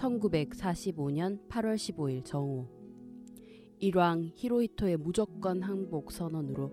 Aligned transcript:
1945년 0.00 1.46
8월 1.48 1.74
15일 1.74 2.24
정오 2.24 2.66
일왕 3.80 4.30
히로히토의 4.34 4.96
무조건 4.96 5.62
항복 5.62 6.10
선언으로 6.10 6.72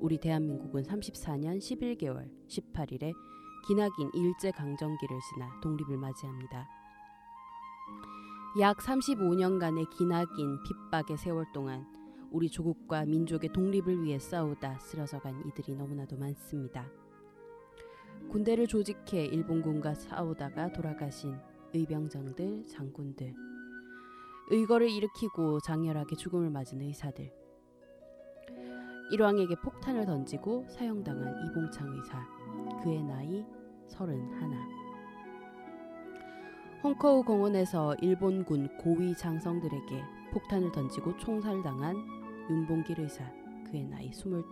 우리 0.00 0.18
대한민국은 0.18 0.82
34년 0.82 1.58
11개월 1.58 2.30
18일에 2.48 3.14
기나긴 3.66 4.10
일제 4.14 4.50
강점기를 4.50 5.18
지나 5.30 5.60
독립을 5.62 5.96
맞이합니다. 5.96 6.68
약 8.60 8.76
35년간의 8.78 9.88
기나긴 9.90 10.62
핍박의 10.62 11.16
세월 11.16 11.46
동안 11.52 11.86
우리 12.30 12.50
조국과 12.50 13.06
민족의 13.06 13.52
독립을 13.54 14.02
위해 14.02 14.18
싸우다 14.18 14.78
쓰러져간 14.80 15.46
이들이 15.48 15.76
너무나도 15.76 16.18
많습니다. 16.18 16.86
군대를 18.28 18.66
조직해 18.66 19.26
일본군과 19.26 19.94
싸우다가 19.94 20.72
돌아가신 20.72 21.36
의병장들, 21.76 22.66
장군들, 22.66 23.34
의거를 24.48 24.90
일으키고 24.90 25.60
장렬하게 25.60 26.16
죽음을 26.16 26.50
맞은 26.50 26.80
의사들, 26.80 27.30
일왕에게 29.12 29.56
폭탄을 29.62 30.06
던지고 30.06 30.66
사형당한 30.68 31.46
이봉창 31.46 31.88
의사, 31.88 32.26
그의 32.82 33.02
나이 33.04 33.44
31. 33.88 34.76
홍커우 36.82 37.24
공원에서 37.24 37.94
일본군 37.96 38.78
고위 38.78 39.16
장성들에게 39.16 40.02
폭탄을 40.32 40.72
던지고 40.72 41.16
총살당한 41.16 41.96
윤봉길 42.50 43.00
의사, 43.00 43.24
그의 43.70 43.84
나이 43.84 44.06
25. 44.06 44.42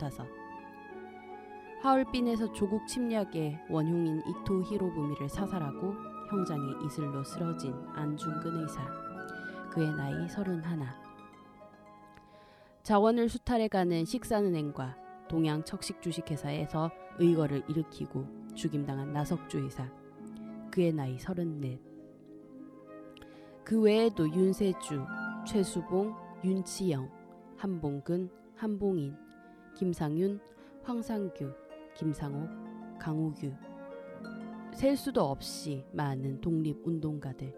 하얼빈에서 1.83 2.53
조국 2.53 2.87
침략의 2.87 3.67
원흉인 3.69 4.23
이토 4.27 4.63
히로부미를 4.63 5.29
사살하고 5.29 6.14
형장의 6.31 6.87
이슬로 6.87 7.23
쓰러진 7.25 7.75
안중근 7.95 8.61
의사. 8.61 8.81
그의 9.71 9.93
나이 9.95 10.29
31. 10.29 10.63
자원을 12.83 13.29
수탈해가는 13.29 14.05
식산은행과 14.05 14.97
동양 15.29 15.65
척식 15.65 16.03
주식회사에서 16.03 16.91
의거를 17.19 17.63
일으키고 17.69 18.27
죽임당한 18.55 19.13
나석주 19.13 19.59
의사. 19.59 19.89
그의 20.71 20.93
나이 20.93 21.19
34. 21.19 21.69
그 23.65 23.81
외에도 23.81 24.29
윤세주, 24.29 25.05
최수봉, 25.47 26.15
윤치영, 26.45 27.11
한봉근, 27.57 28.31
한봉인, 28.57 29.17
김상윤, 29.75 30.39
황상규, 30.83 31.53
김상옥, 31.97 32.99
강우규, 32.99 33.55
셀 34.75 34.97
수도 34.97 35.23
없이 35.23 35.85
많은 35.93 36.41
독립운동가들, 36.41 37.55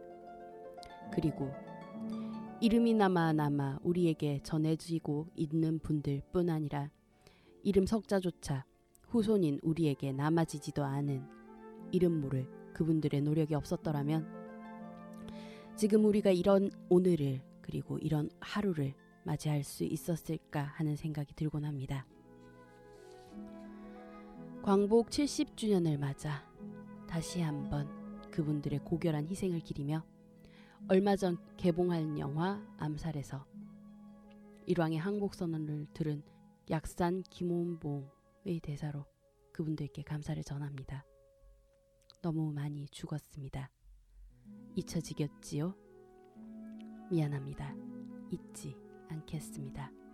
그리고 1.10 1.50
이름이나마 2.60 3.32
남아 3.32 3.80
우리에게 3.82 4.40
전해지고 4.42 5.28
있는 5.34 5.78
분들 5.78 6.20
뿐 6.30 6.50
아니라 6.50 6.90
이름 7.62 7.86
석자조차 7.86 8.66
후손인 9.08 9.60
우리에게 9.62 10.12
남아지지도 10.12 10.84
않은 10.84 11.24
이름 11.90 12.20
모를 12.20 12.46
그분들의 12.74 13.22
노력이 13.22 13.54
없었더라면 13.54 14.26
지금 15.74 16.04
우리가 16.04 16.30
이런 16.30 16.70
오늘을 16.90 17.40
그리고 17.62 17.96
이런 17.98 18.28
하루를 18.40 18.94
맞이할 19.24 19.64
수 19.64 19.84
있었을까 19.84 20.62
하는 20.62 20.96
생각이 20.96 21.34
들곤 21.34 21.64
합니다. 21.64 22.06
광복 24.62 25.08
70주년을 25.08 25.98
맞아 25.98 26.55
다시 27.08 27.40
한번 27.40 27.88
그분들의 28.30 28.80
고결한 28.80 29.26
희생을 29.26 29.60
기리며 29.60 30.04
얼마 30.88 31.16
전 31.16 31.38
개봉한 31.56 32.18
영화 32.18 32.62
암살에서 32.78 33.46
일왕의 34.66 34.98
항복 34.98 35.34
선언을 35.34 35.86
들은 35.94 36.22
약산 36.70 37.22
김원봉의 37.30 38.60
대사로 38.62 39.04
그분들께 39.52 40.02
감사를 40.02 40.42
전합니다. 40.42 41.04
너무 42.20 42.52
많이 42.52 42.88
죽었습니다. 42.88 43.70
잊혀지겠지요? 44.74 45.74
미안합니다. 47.10 47.74
잊지 48.30 48.76
않겠습니다. 49.08 50.05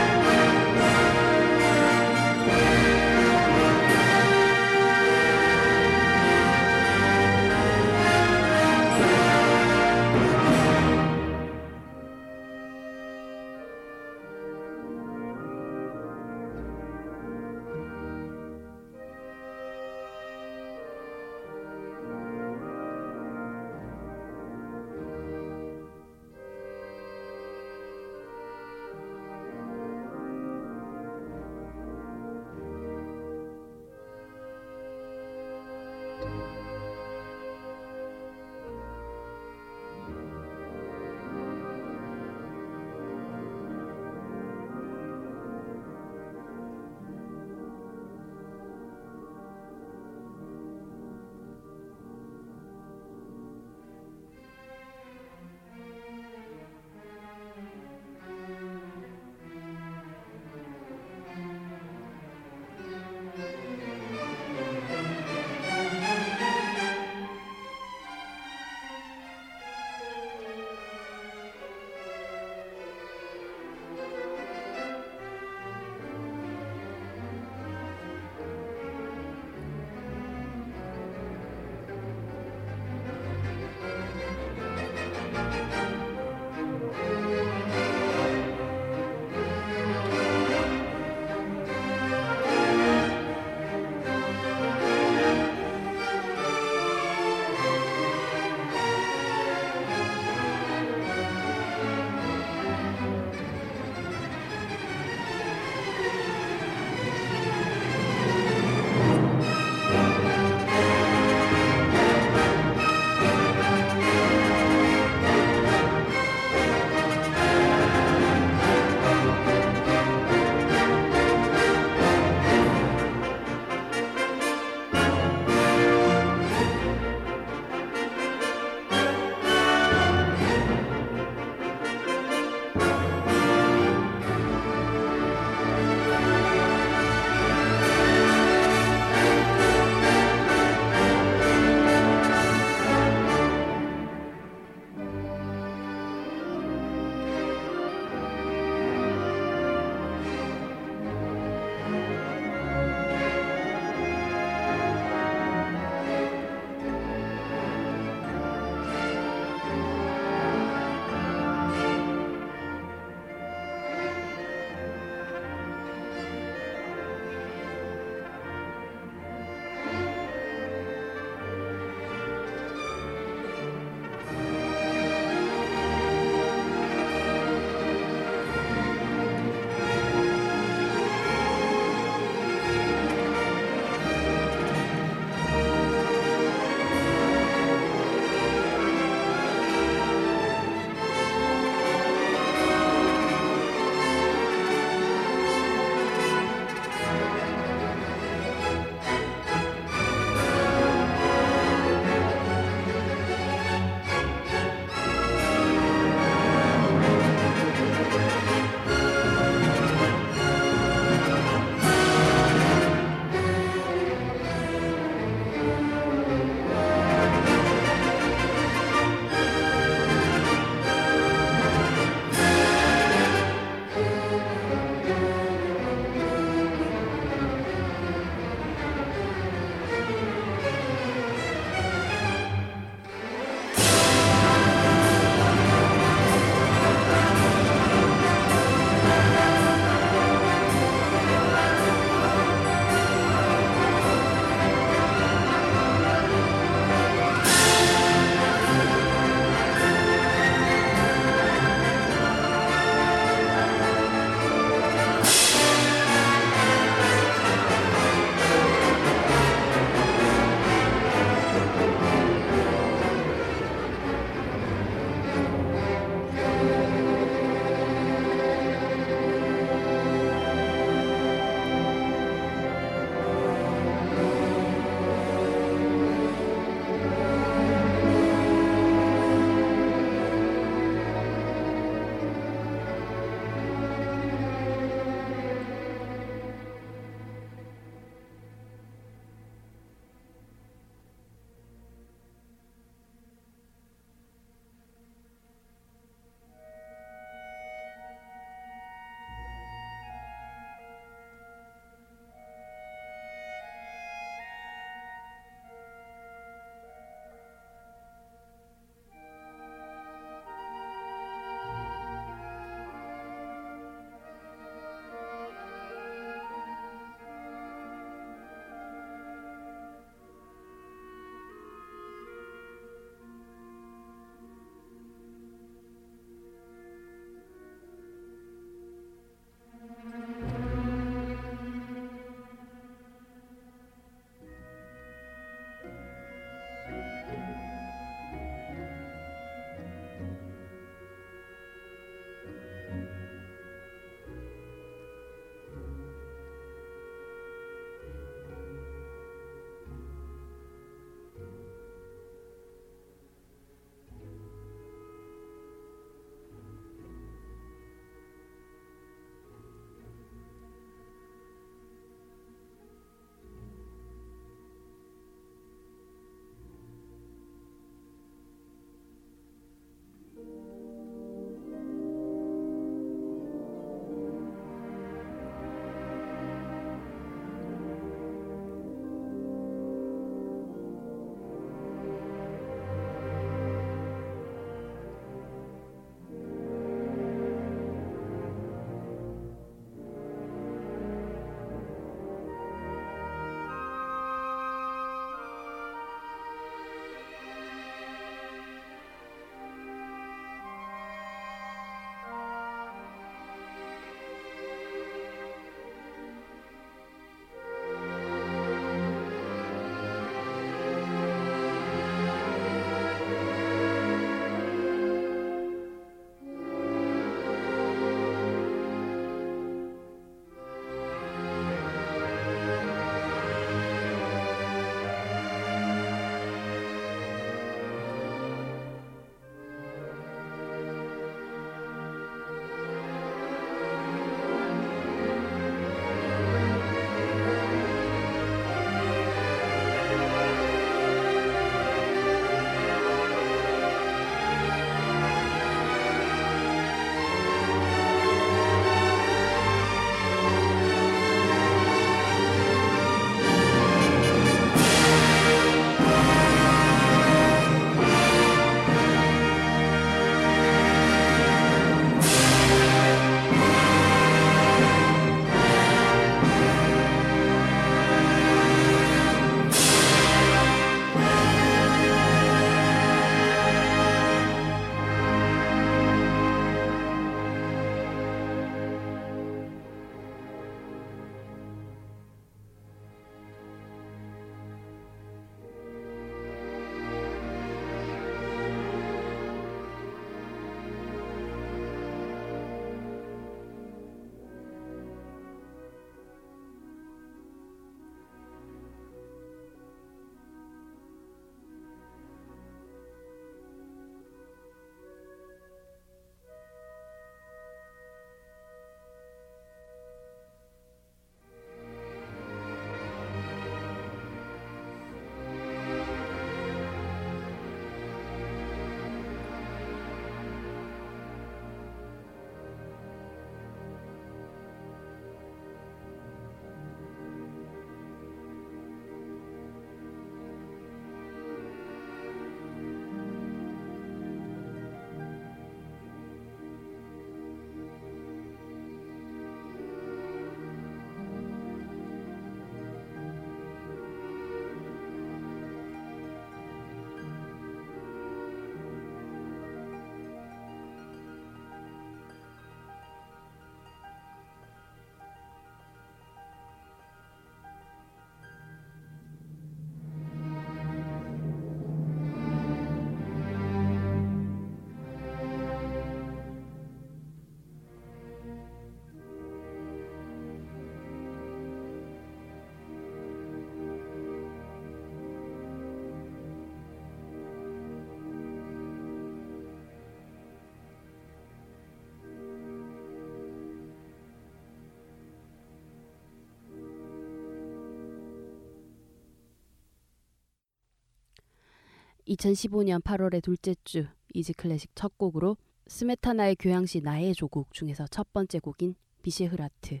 2015년 592.28 593.02
8월의 593.02 593.42
둘째 593.42 593.74
주 593.84 594.06
Easy 594.32 594.52
Classic 594.54 594.92
첫 594.94 595.18
곡으로 595.18 595.56
스메타나의 595.88 596.56
교향시 596.56 597.00
나의 597.00 597.34
조국 597.34 597.74
중에서 597.74 598.06
첫 598.06 598.32
번째 598.32 598.60
곡인 598.60 598.94
비셰흐라트 599.22 600.00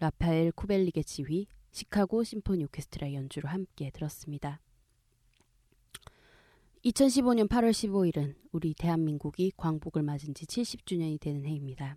라파엘 0.00 0.52
쿠벨릭의 0.52 1.04
지휘 1.04 1.46
시카고 1.70 2.24
심포니 2.24 2.64
오케스트라 2.64 3.12
연주로 3.12 3.48
함께 3.48 3.90
들었습니다. 3.90 4.60
2015년 6.84 7.48
8월 7.48 7.70
15일은 7.70 8.34
우리 8.52 8.74
대한민국이 8.74 9.52
광복을 9.56 10.02
맞은 10.02 10.34
지 10.34 10.46
70주년이 10.46 11.20
되는 11.20 11.44
해입니다. 11.44 11.96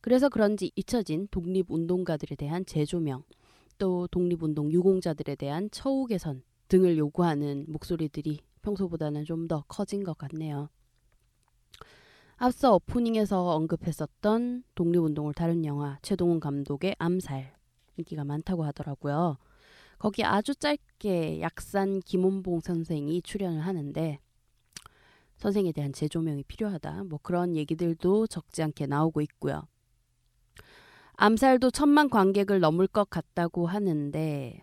그래서 0.00 0.28
그런지 0.28 0.70
잊혀진 0.74 1.28
독립운동가들에 1.30 2.36
대한 2.36 2.66
재조명, 2.66 3.22
또 3.78 4.06
독립운동 4.08 4.70
유공자들에 4.72 5.36
대한 5.36 5.70
처우 5.70 6.06
개선 6.06 6.42
등을 6.68 6.98
요구하는 6.98 7.64
목소리들이 7.68 8.40
평소보다는 8.62 9.24
좀 9.24 9.46
더 9.48 9.64
커진 9.68 10.02
것 10.02 10.18
같네요. 10.18 10.68
앞서 12.36 12.74
오프닝에서 12.74 13.50
언급했었던 13.54 14.64
독립운동을 14.74 15.32
다룬 15.34 15.64
영화 15.64 15.98
최동훈 16.02 16.40
감독의 16.40 16.96
암살 16.98 17.54
인기가 17.96 18.24
많다고 18.24 18.64
하더라고요. 18.64 19.38
거기 19.98 20.24
아주 20.24 20.54
짧게 20.54 21.40
약산 21.40 22.00
김원봉 22.00 22.60
선생이 22.60 23.22
출연을 23.22 23.60
하는데 23.60 24.18
선생에 25.38 25.72
대한 25.72 25.92
재조명이 25.92 26.44
필요하다. 26.44 27.04
뭐 27.04 27.18
그런 27.22 27.56
얘기들도 27.56 28.26
적지 28.26 28.62
않게 28.62 28.86
나오고 28.86 29.20
있고요. 29.22 29.62
암살도 31.14 31.70
천만 31.70 32.10
관객을 32.10 32.60
넘을 32.60 32.86
것 32.86 33.08
같다고 33.08 33.66
하는데 33.66 34.62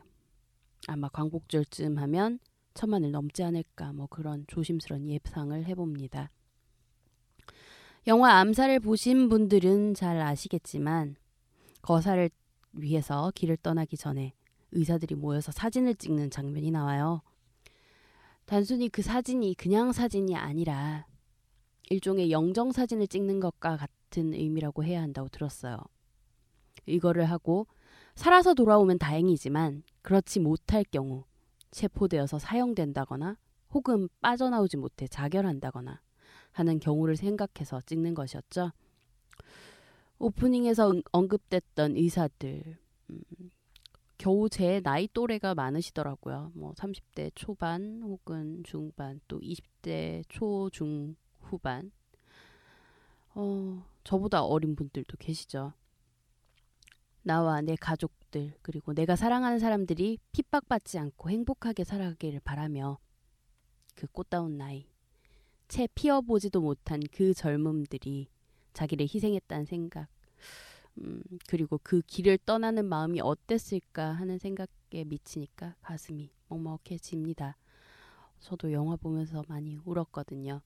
아마 0.87 1.09
광복절쯤 1.09 1.97
하면 1.97 2.39
천만을 2.73 3.11
넘지 3.11 3.43
않을까 3.43 3.93
뭐 3.93 4.07
그런 4.07 4.45
조심스러운 4.47 5.09
예상을 5.09 5.65
해봅니다. 5.65 6.31
영화 8.07 8.39
암살을 8.39 8.79
보신 8.81 9.29
분들은 9.29 9.93
잘 9.93 10.19
아시겠지만 10.19 11.15
거사를 11.81 12.29
위해서 12.73 13.31
길을 13.33 13.57
떠나기 13.57 13.95
전에 13.95 14.33
의사들이 14.71 15.15
모여서 15.15 15.51
사진을 15.51 15.95
찍는 15.95 16.31
장면이 16.31 16.71
나와요. 16.71 17.21
단순히 18.45 18.89
그 18.89 19.01
사진이 19.01 19.55
그냥 19.55 19.91
사진이 19.93 20.35
아니라 20.35 21.05
일종의 21.89 22.31
영정 22.31 22.71
사진을 22.71 23.07
찍는 23.07 23.39
것과 23.39 23.77
같은 23.77 24.33
의미라고 24.33 24.83
해야 24.83 25.01
한다고 25.01 25.29
들었어요. 25.29 25.77
이거를 26.85 27.25
하고 27.25 27.67
살아서 28.15 28.53
돌아오면 28.53 28.99
다행이지만 28.99 29.83
그렇지 30.01 30.39
못할 30.39 30.83
경우 30.83 31.23
체포되어서 31.71 32.39
사형된다거나 32.39 33.37
혹은 33.71 34.07
빠져나오지 34.21 34.77
못해 34.77 35.07
자결한다거나 35.07 36.01
하는 36.51 36.79
경우를 36.79 37.15
생각해서 37.15 37.81
찍는 37.81 38.13
것이었죠. 38.13 38.71
오프닝에서 40.19 40.93
언급됐던 41.11 41.97
의사들 41.97 42.77
음, 43.09 43.21
겨우 44.17 44.47
제 44.47 44.79
나이 44.81 45.07
또래가 45.11 45.55
많으시더라고요. 45.55 46.51
뭐 46.53 46.73
30대 46.73 47.31
초반 47.35 48.01
혹은 48.03 48.63
중반 48.63 49.19
또 49.27 49.39
20대 49.39 50.23
초중 50.29 51.15
후반 51.41 51.91
어, 53.35 53.83
저보다 54.03 54.43
어린 54.43 54.75
분들도 54.75 55.17
계시죠. 55.17 55.73
나와 57.23 57.61
내 57.61 57.75
가족들 57.75 58.53
그리고 58.61 58.93
내가 58.93 59.15
사랑하는 59.15 59.59
사람들이 59.59 60.19
핍박받지 60.31 60.99
않고 60.99 61.29
행복하게 61.29 61.83
살아가기를 61.83 62.41
바라며 62.41 62.99
그 63.95 64.07
꽃다운 64.07 64.57
나이 64.57 64.87
채 65.67 65.87
피어보지도 65.95 66.61
못한 66.61 67.01
그 67.11 67.33
젊음들이 67.33 68.27
자기를 68.73 69.07
희생했다는 69.13 69.65
생각 69.65 70.07
음, 70.99 71.23
그리고 71.47 71.79
그 71.81 72.01
길을 72.01 72.39
떠나는 72.45 72.85
마음이 72.85 73.21
어땠을까 73.21 74.11
하는 74.11 74.37
생각에 74.37 75.03
미치니까 75.05 75.75
가슴이 75.81 76.31
먹먹해집니다. 76.49 77.57
저도 78.39 78.71
영화 78.73 78.95
보면서 78.95 79.43
많이 79.47 79.79
울었거든요. 79.85 80.61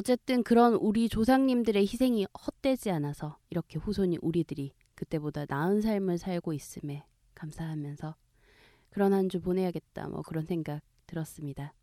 어쨌든 0.00 0.42
그런 0.42 0.72
우리 0.76 1.10
조상님들의 1.10 1.82
희생이 1.82 2.26
헛되지 2.46 2.90
않아서 2.90 3.36
이렇게 3.50 3.78
후손이 3.78 4.16
우리들이 4.22 4.72
그때보다 4.94 5.44
나은 5.46 5.82
삶을 5.82 6.16
살고 6.16 6.54
있음에 6.54 7.04
감사하면서 7.34 8.16
그런 8.88 9.12
한 9.12 9.28
주 9.28 9.42
보내야겠다 9.42 10.08
뭐 10.08 10.22
그런 10.22 10.46
생각 10.46 10.80
들었습니다. 11.06 11.74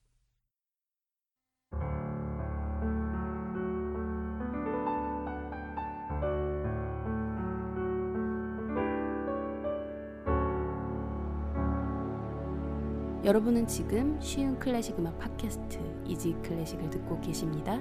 여러분은 13.23 13.67
지금 13.67 14.19
쉬운 14.19 14.58
클래식 14.58 14.97
음악 14.97 15.19
팟캐스트 15.19 16.01
이지 16.08 16.34
클래식을 16.41 16.89
듣고 16.89 17.21
계십니다. 17.21 17.80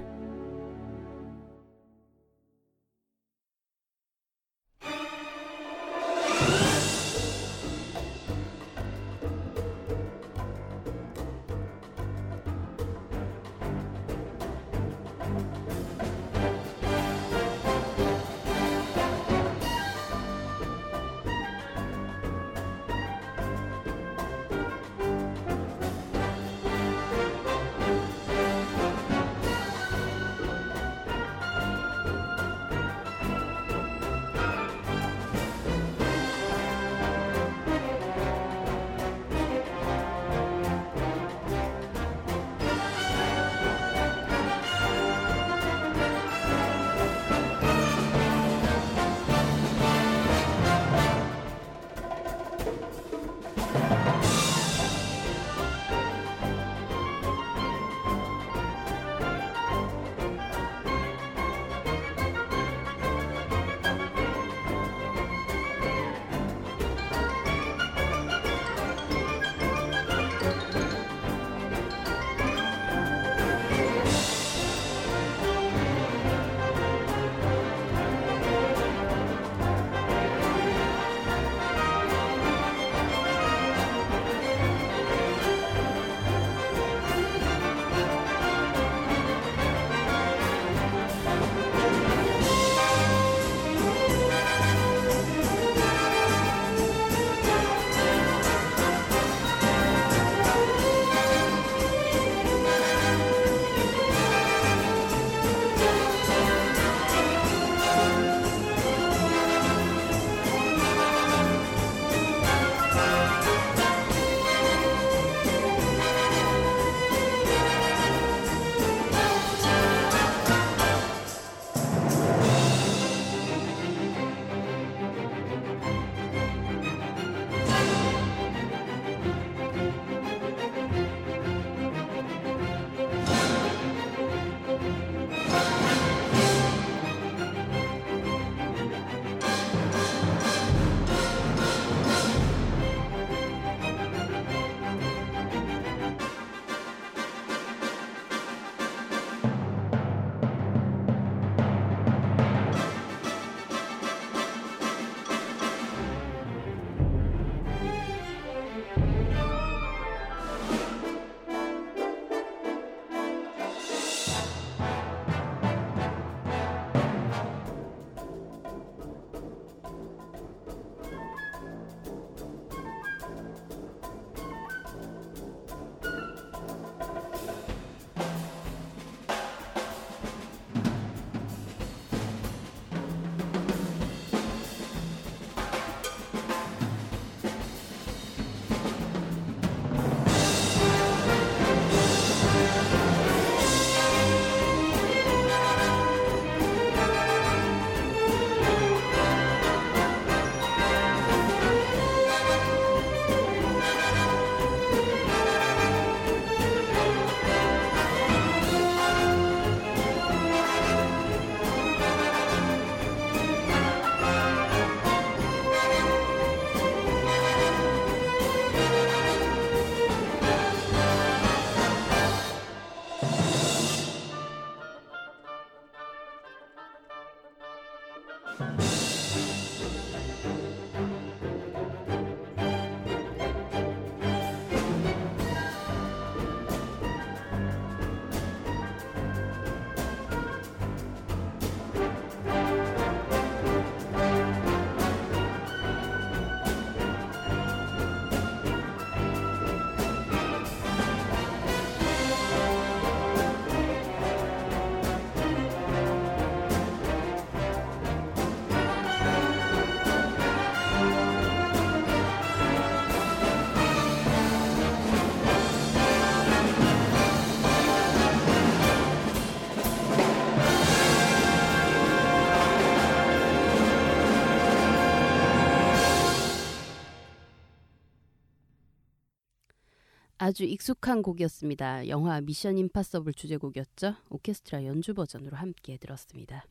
아주 280.47 280.63
익숙한 280.63 281.23
곡이었습니다. 281.23 282.07
영화 282.07 282.39
Mission 282.39 282.77
Impossible 282.77 283.33
주제곡이었죠. 283.33 284.15
오케스트라 284.29 284.85
연주 284.85 285.13
버전으로 285.13 285.57
함께 285.57 285.97
들었습니다. 285.97 286.65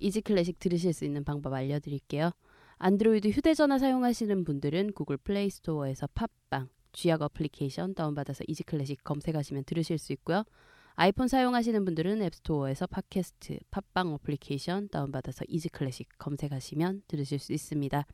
Easy 0.00 0.22
Classic 0.22 0.58
들으실 0.58 0.94
수 0.94 1.04
있는 1.04 1.22
방법 1.22 1.52
알려드릴게요. 1.52 2.30
안드로이드 2.78 3.28
휴대전화 3.28 3.78
사용하시는 3.78 4.44
분들은 4.44 4.92
Google 4.94 5.18
Play 5.18 5.50
Store에서 5.50 6.06
팟빵, 6.14 6.70
쥐약 6.92 7.20
어플리케이션 7.20 7.94
다운받아서 7.94 8.44
Easy 8.48 8.62
Classic 8.62 9.04
검색하시면 9.04 9.64
들으실 9.64 9.98
수 9.98 10.14
있고요. 10.14 10.44
아이폰 10.94 11.28
사용하시는 11.28 11.84
분들은 11.84 12.22
App 12.22 12.38
Store에서 12.38 12.86
팟캐스트, 12.86 13.58
팟빵 13.70 14.14
어플리케이션 14.14 14.88
다운받아서 14.88 15.44
Easy 15.46 15.68
Classic 15.68 16.08
검색하시면 16.16 17.02
들으실 17.06 17.38
수 17.38 17.52
있습니다. 17.52 18.06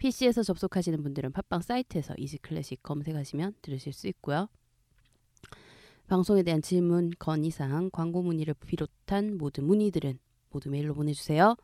PC에서 0.00 0.42
접속하시는 0.42 1.02
분들은 1.02 1.30
팟빵 1.32 1.60
사이트에서 1.60 2.14
Easy 2.16 2.38
Classic 2.38 2.82
검색하시면 2.82 3.56
들으실 3.60 3.92
수 3.92 4.08
있고요. 4.08 4.48
방송에 6.08 6.42
대한 6.42 6.62
질문, 6.62 7.10
건의사항, 7.18 7.90
광고 7.92 8.22
문의를 8.22 8.54
비롯한 8.54 9.36
모든 9.36 9.64
문의들은 9.64 10.18
모두 10.48 10.70
메일로 10.70 10.94
보내주세요. 10.94 11.54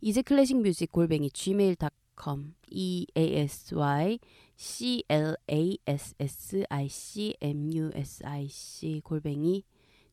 easy 0.00 0.22
classic 0.22 0.60
music 0.60 0.90
골뱅이 0.90 1.30
gmail.com 1.30 2.54
e 2.68 3.06
a 3.16 3.36
s 3.36 3.74
y 3.76 4.18
c 4.56 5.04
l 5.08 5.36
a 5.48 5.78
s 5.86 6.14
s 6.18 6.64
i 6.68 6.88
c 6.88 7.36
m 7.40 7.72
u 7.72 7.90
s 7.94 8.26
i 8.26 8.48
c 8.48 9.00
골뱅이 9.04 9.62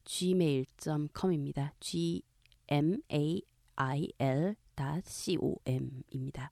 gmail.com입니다. 0.06 1.74
g 1.80 2.22
m 2.70 3.02
a 3.12 3.42
i 3.76 4.08
l 4.20 4.56
c 5.04 5.38
o 5.42 5.56
m입니다. 5.66 6.52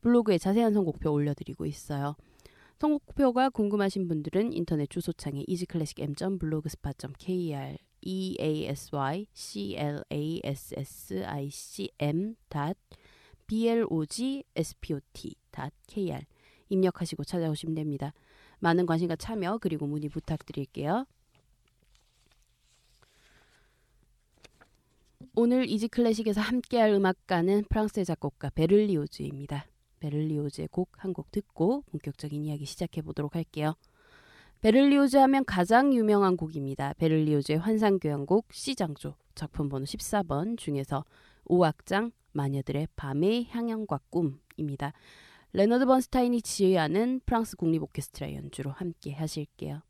블로그에 0.00 0.38
자세한 0.38 0.72
선곡표 0.72 1.12
올려드리고 1.12 1.66
있어요. 1.66 2.16
선곡표가 2.78 3.50
궁금하신 3.50 4.08
분들은 4.08 4.52
인터넷 4.52 4.88
주소창에 4.88 5.44
easyclassicm.blogspot.kr 5.46 7.78
e 8.02 8.36
a 8.40 8.66
s 8.66 8.94
y 8.94 9.26
c 9.32 9.74
l 9.76 10.04
a 10.10 10.40
s 10.44 10.74
s 10.76 11.24
i 11.24 11.50
c 11.50 11.90
m 11.98 12.36
b 13.46 13.68
l 13.68 13.86
o 13.90 14.06
g 14.06 14.44
s 14.54 14.76
p 14.80 14.94
o 14.94 15.00
t 15.12 15.34
k 15.88 16.12
r 16.12 16.24
입력하시고 16.68 17.24
찾아오시면 17.24 17.74
됩니다. 17.74 18.12
많은 18.60 18.86
관심과 18.86 19.16
참여 19.16 19.58
그리고 19.58 19.86
문의 19.86 20.08
부탁드릴게요. 20.08 21.06
오늘 25.34 25.68
Easy 25.68 25.88
Classic에서 25.88 26.40
함께할 26.40 26.90
음악가는 26.90 27.64
프랑스의 27.68 28.04
작곡가 28.04 28.50
베를리오즈입니다. 28.50 29.66
베를리오즈의 29.98 30.68
곡 30.68 30.90
한 31.04 31.12
곡 31.12 31.30
듣고 31.30 31.82
본격적인 31.90 32.44
이야기 32.44 32.64
시작해 32.64 33.02
보도록 33.02 33.34
할게요. 33.34 33.74
베를리오즈 34.60 35.16
하면 35.18 35.44
가장 35.44 35.94
유명한 35.94 36.36
곡입니다. 36.36 36.94
베를리오즈의 36.94 37.58
환상교향곡 37.58 38.48
C장조 38.52 39.14
작품 39.34 39.68
번호 39.68 39.84
14번 39.84 40.58
중에서 40.58 41.04
5악장 41.48 42.12
마녀들의 42.32 42.88
밤의 42.96 43.46
향연과 43.50 44.00
꿈입니다. 44.10 44.92
레너드 45.52 45.86
번스타인이 45.86 46.42
지휘하는 46.42 47.20
프랑스 47.24 47.56
국립 47.56 47.82
오케스트라 47.82 48.34
연주로 48.34 48.70
함께 48.70 49.12
하실게요. 49.12 49.80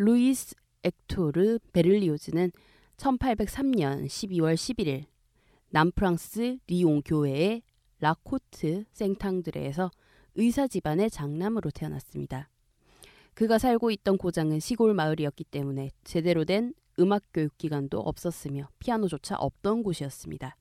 루이스 0.00 0.54
엑토르 0.84 1.58
베를리오즈는 1.72 2.52
1803년 2.98 4.06
12월 4.06 4.54
11일 4.54 5.06
남프랑스 5.70 6.58
리옹 6.68 7.02
교외의 7.04 7.62
라코트 7.98 8.84
생탕드레에서 8.92 9.90
의사 10.36 10.68
집안의 10.68 11.10
장남으로 11.10 11.70
태어났습니다. 11.72 12.48
그가 13.34 13.58
살고 13.58 13.90
있던 13.90 14.18
고장은 14.18 14.60
시골 14.60 14.94
마을이었기 14.94 15.42
때문에 15.42 15.90
제대로 16.04 16.44
된 16.44 16.74
음악 17.00 17.24
교육 17.34 17.58
기관도 17.58 17.98
없었으며 17.98 18.68
피아노조차 18.78 19.34
없던 19.34 19.82
곳이었습니다. 19.82 20.56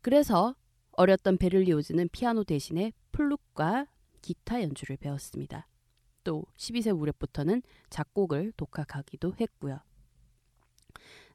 그래서 0.00 0.54
어렸던 0.92 1.36
베를리오즈는 1.36 2.08
피아노 2.12 2.44
대신에 2.44 2.92
플룻과 3.12 3.88
기타 4.22 4.62
연주를 4.62 4.96
배웠습니다. 4.96 5.68
또 6.26 6.44
12세 6.56 6.92
무렵부터는 6.92 7.62
작곡을 7.88 8.52
독학하기도 8.56 9.34
했고요. 9.40 9.78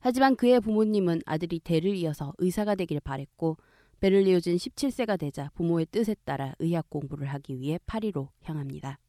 하지만 0.01 0.35
그의 0.35 0.59
부모님은 0.59 1.21
아들이 1.25 1.59
대를 1.59 1.95
이어서 1.95 2.33
의사가 2.39 2.75
되길 2.75 2.99
바랬고 2.99 3.55
베를리오즈는 4.01 4.57
17세가 4.57 5.17
되자 5.17 5.49
부모의 5.53 5.85
뜻에 5.85 6.15
따라 6.25 6.53
의학 6.59 6.89
공부를 6.89 7.27
하기 7.27 7.57
위해 7.57 7.79
파리로 7.85 8.31
향합니다. 8.43 8.99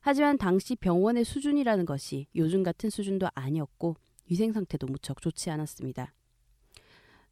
하지만 0.00 0.36
당시 0.36 0.74
병원의 0.74 1.24
수준이라는 1.24 1.86
것이 1.86 2.26
요즘 2.34 2.64
같은 2.64 2.90
수준도 2.90 3.28
아니었고 3.34 3.94
위생 4.28 4.52
상태도 4.52 4.88
무척 4.88 5.20
좋지 5.22 5.48
않았습니다. 5.50 6.12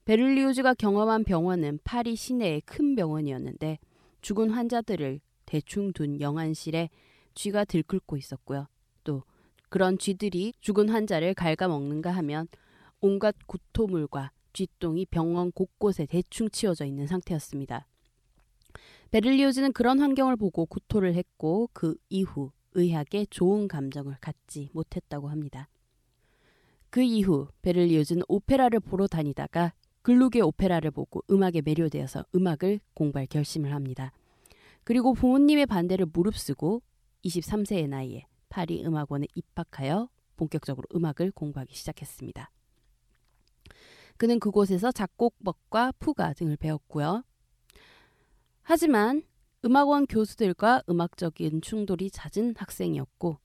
베를리오즈가 0.05 0.75
경험한 0.75 1.25
병원은 1.25 1.81
파리 1.83 2.15
시내의 2.15 2.61
큰 2.61 2.95
병원이었는데 2.95 3.79
죽은 4.21 4.51
환자들을 4.51 5.21
대충 5.47 5.93
둔 5.93 6.21
영안실에 6.21 6.91
쥐가 7.37 7.65
들끓고 7.67 8.17
있었고요. 8.17 8.67
또 9.05 9.23
그런 9.69 9.99
쥐들이 9.99 10.55
죽은 10.61 10.89
환자를 10.89 11.35
갉아먹는가 11.35 12.11
하면 12.11 12.49
온갖 13.01 13.37
구토물과 13.47 14.33
쥐똥이 14.53 15.07
병원 15.07 15.53
곳곳에 15.53 16.07
대충 16.07 16.49
치워져 16.51 16.85
있는 16.85 17.07
상태였습니다. 17.07 17.87
베를리오즈는 19.11 19.73
그런 19.73 20.01
환경을 20.01 20.37
보고 20.37 20.67
구토를 20.67 21.15
했고 21.15 21.69
그 21.73 21.95
이후 22.09 22.51
의학에 22.73 23.27
좋은 23.31 23.69
감정을 23.69 24.17
갖지 24.21 24.71
못했다고 24.73 25.29
합니다. 25.29 25.69
그 26.91 27.03
이후 27.03 27.49
베를리오즈는 27.63 28.23
오페라를 28.29 28.81
보러 28.81 29.07
다니다가 29.07 29.75
글루게 30.03 30.41
오페라를 30.41 30.91
보고 30.91 31.23
음악에 31.31 31.63
매료되어서 31.63 32.25
음악을 32.35 32.81
공부할 32.95 33.27
결심을 33.27 33.73
합니다. 33.73 34.13
그리고 34.85 35.15
부모님의 35.15 35.67
반대를 35.67 36.07
무릅쓰고 36.13 36.81
23세의 37.27 37.89
나이에 37.89 38.27
파리 38.49 38.85
음악원에 38.85 39.27
입학하여 39.35 40.09
본격적으로 40.37 40.87
음악을 40.95 41.33
공부하기 41.33 41.75
시작했습니다. 41.75 42.51
그는 44.17 44.41
그곳에서 44.41 44.93
작곡법과 44.93 45.93
푸가 45.99 46.33
등을 46.35 46.57
배웠고요. 46.57 47.23
하지만 48.63 49.23
음악원 49.65 50.07
교수들과 50.07 50.83
음악적인 50.89 51.61
충돌이 51.61 52.11
잦은 52.11 52.55
학생이었고 52.57 53.39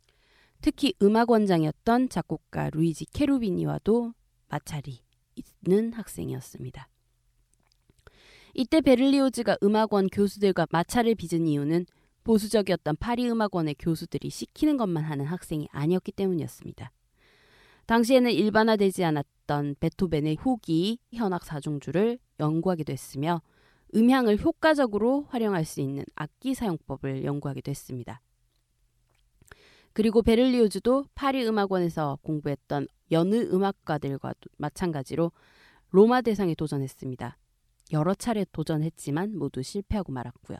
특히 0.62 0.94
음악원장이었던 1.02 2.10
작곡가 2.10 2.70
루이지 2.70 3.06
케루비니와도 3.06 4.14
마찰이 4.48 5.00
있는 5.36 5.94
학생이었습니다. 5.94 6.88
이때 8.54 8.82
베를리오즈가 8.82 9.58
음악원 9.64 10.08
교수들과 10.08 10.68
마찰을 10.72 11.16
빚은 11.16 11.48
이유는 11.48 11.86
보수적이었던 12.24 12.98
파리 12.98 13.30
음악원의 13.30 13.76
교수들이 13.80 14.30
시키는 14.30 14.78
것만 14.78 15.04
하는 15.04 15.26
학생이 15.26 15.68
아니었기 15.72 16.12
때문이었습니다. 16.12 16.92
당시에는 17.86 18.32
일반화되지 18.32 19.04
않았던 19.04 19.76
베토벤의 19.80 20.36
후기 20.36 21.00
현악 21.14 21.44
사중주를 21.44 22.20
연구하기도 22.40 22.94
했으며 22.94 23.42
음향을 23.96 24.40
효과적으로 24.40 25.26
활용할 25.30 25.66
수 25.66 25.82
있는 25.82 26.06
악기 26.16 26.54
사용법을 26.54 27.26
연구하기도 27.26 27.70
했습니다. 27.70 28.22
그리고 29.94 30.22
베를리오즈도 30.22 31.06
파리 31.16 31.46
음악원에서 31.46 32.20
공부했던 32.22 32.88
여느 33.12 33.36
음악가들과 33.36 34.34
마찬가지로 34.58 35.34
로마 35.90 36.22
대상에 36.22 36.56
도전했습니다. 36.56 37.38
여러 37.92 38.14
차례 38.14 38.46
도전했지만 38.54 39.38
모두 39.38 39.62
실패하고 39.62 40.14
말았고요. 40.14 40.58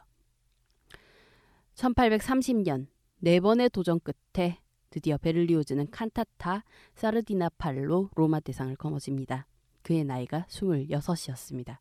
1830년 1.82 2.86
네 3.20 3.40
번의 3.40 3.70
도전 3.72 4.00
끝에 4.00 4.60
드디어 4.92 5.18
베를리오즈는 5.18 5.90
칸타타 5.90 6.64
사르디나팔로 6.94 8.12
로마 8.14 8.40
대상을 8.40 8.76
거머쥡니다. 8.76 9.48
그의 9.82 10.04
나이가 10.04 10.46
26이었습니다. 10.50 11.78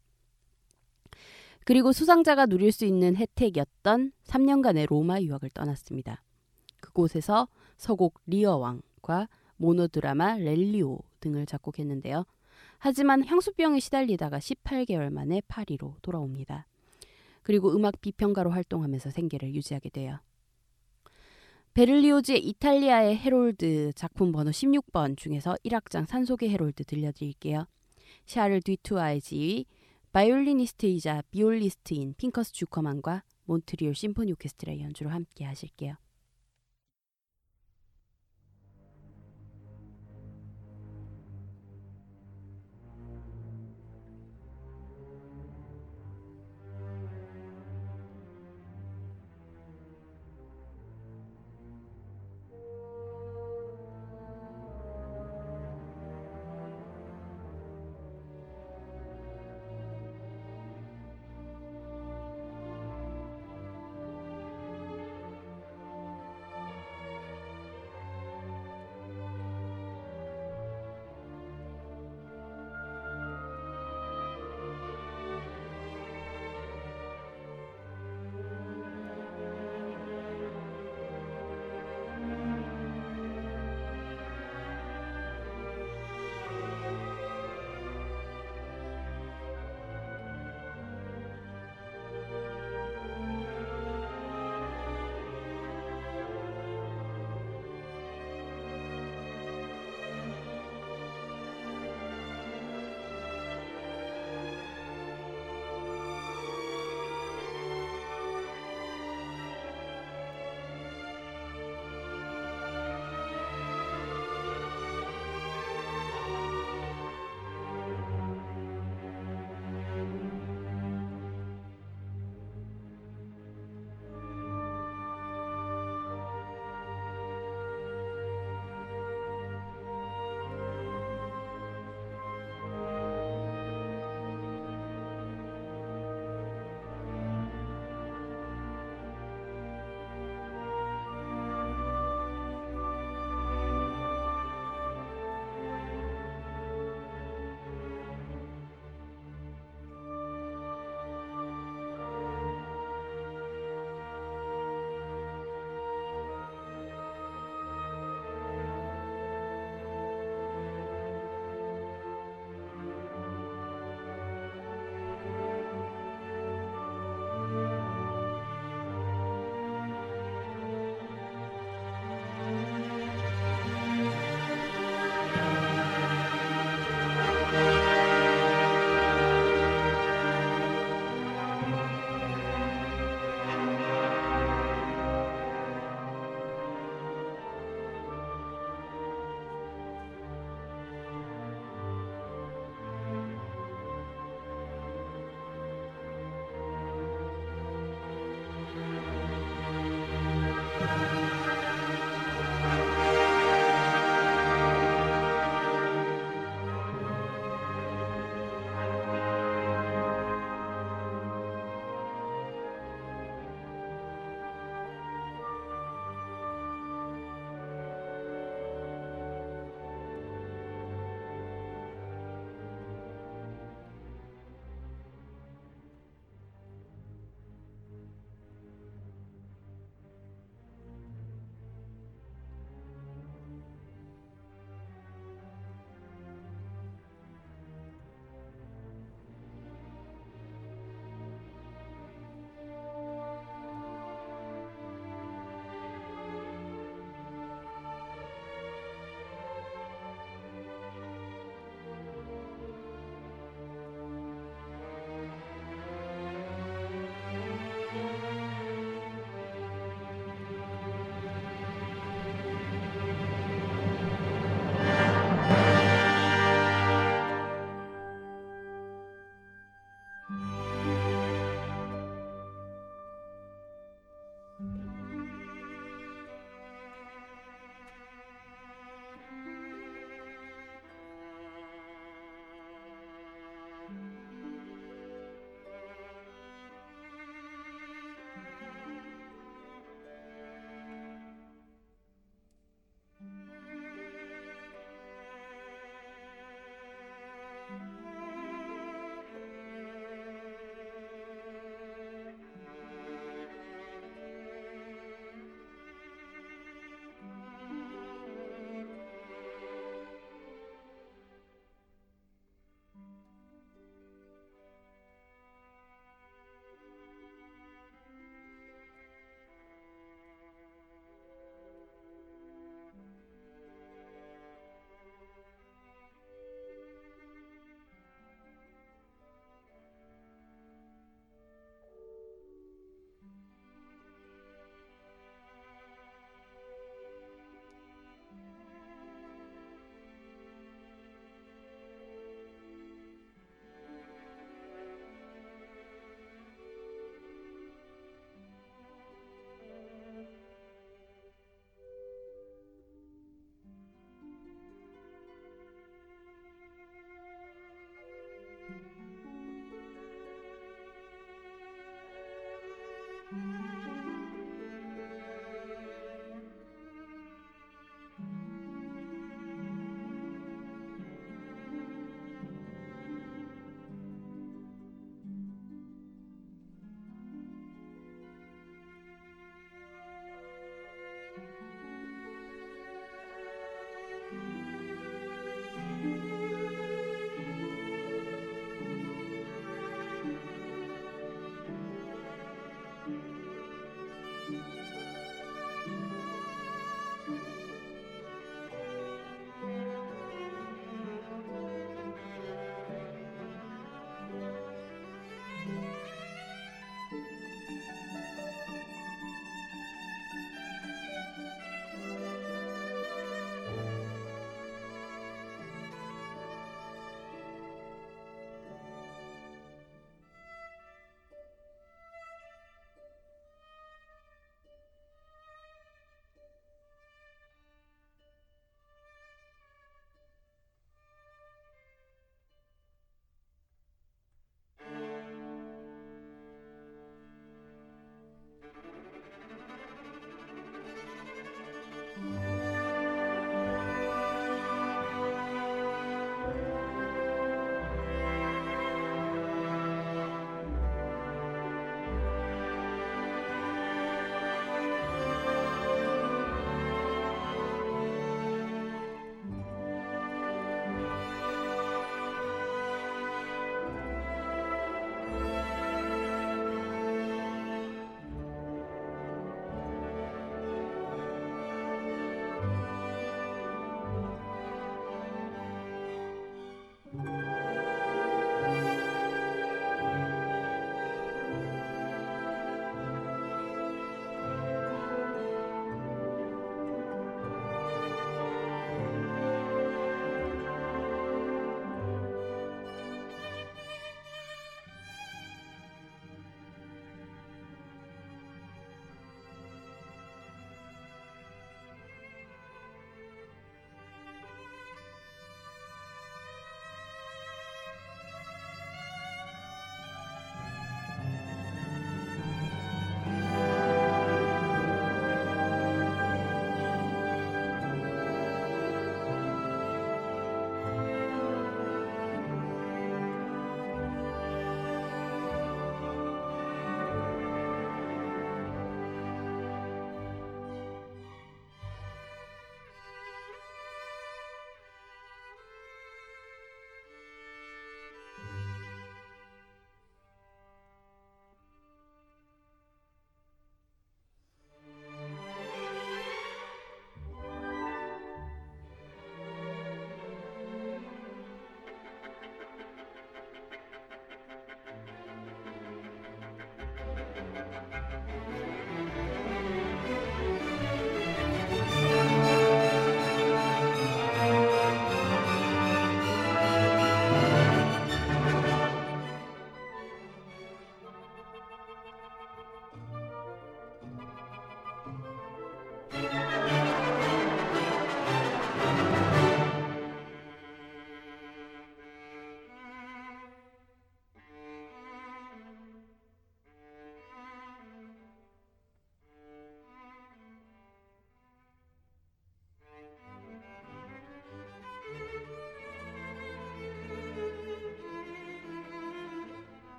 그리고 1.66 1.92
수상자가 1.92 2.46
누릴 2.46 2.72
수 2.72 2.86
있는 2.86 3.14
혜택이었던 3.14 4.12
3년간의 4.24 4.86
로마 4.88 5.20
유학을 5.20 5.50
떠났습니다. 5.50 6.22
그곳에서 6.80 7.48
서곡 7.76 8.20
리어 8.26 8.56
왕과 8.56 9.28
모노드라마 9.56 10.38
렐리오 10.38 10.98
등을 11.20 11.44
작곡했는데요. 11.44 12.24
하지만 12.78 13.26
향수병에 13.26 13.80
시달리다가 13.80 14.38
18개월 14.38 15.12
만에 15.12 15.42
파리로 15.46 15.96
돌아옵니다. 16.00 16.66
그리고 17.42 17.74
음악 17.74 18.00
비평가로 18.00 18.50
활동하면서 18.50 19.10
생계를 19.10 19.54
유지하게 19.54 19.90
돼요. 19.90 20.18
베를리오즈의 21.74 22.44
이탈리아의 22.46 23.16
헤롤드 23.16 23.92
작품 23.94 24.32
번호 24.32 24.50
16번 24.50 25.16
중에서 25.16 25.56
1악장 25.64 26.06
산속의 26.06 26.50
헤롤드 26.50 26.84
들려드릴게요. 26.84 27.66
샤를 28.26 28.60
뒤투아의 28.60 29.20
지휘, 29.20 29.66
바이올리니스트이자 30.12 31.22
비올리스트인 31.30 32.14
핑커스 32.18 32.52
주커만과 32.52 33.22
몬트리올 33.44 33.94
심포니 33.94 34.32
오케스트라의 34.32 34.80
연주로 34.80 35.10
함께 35.10 35.44
하실게요. 35.44 35.94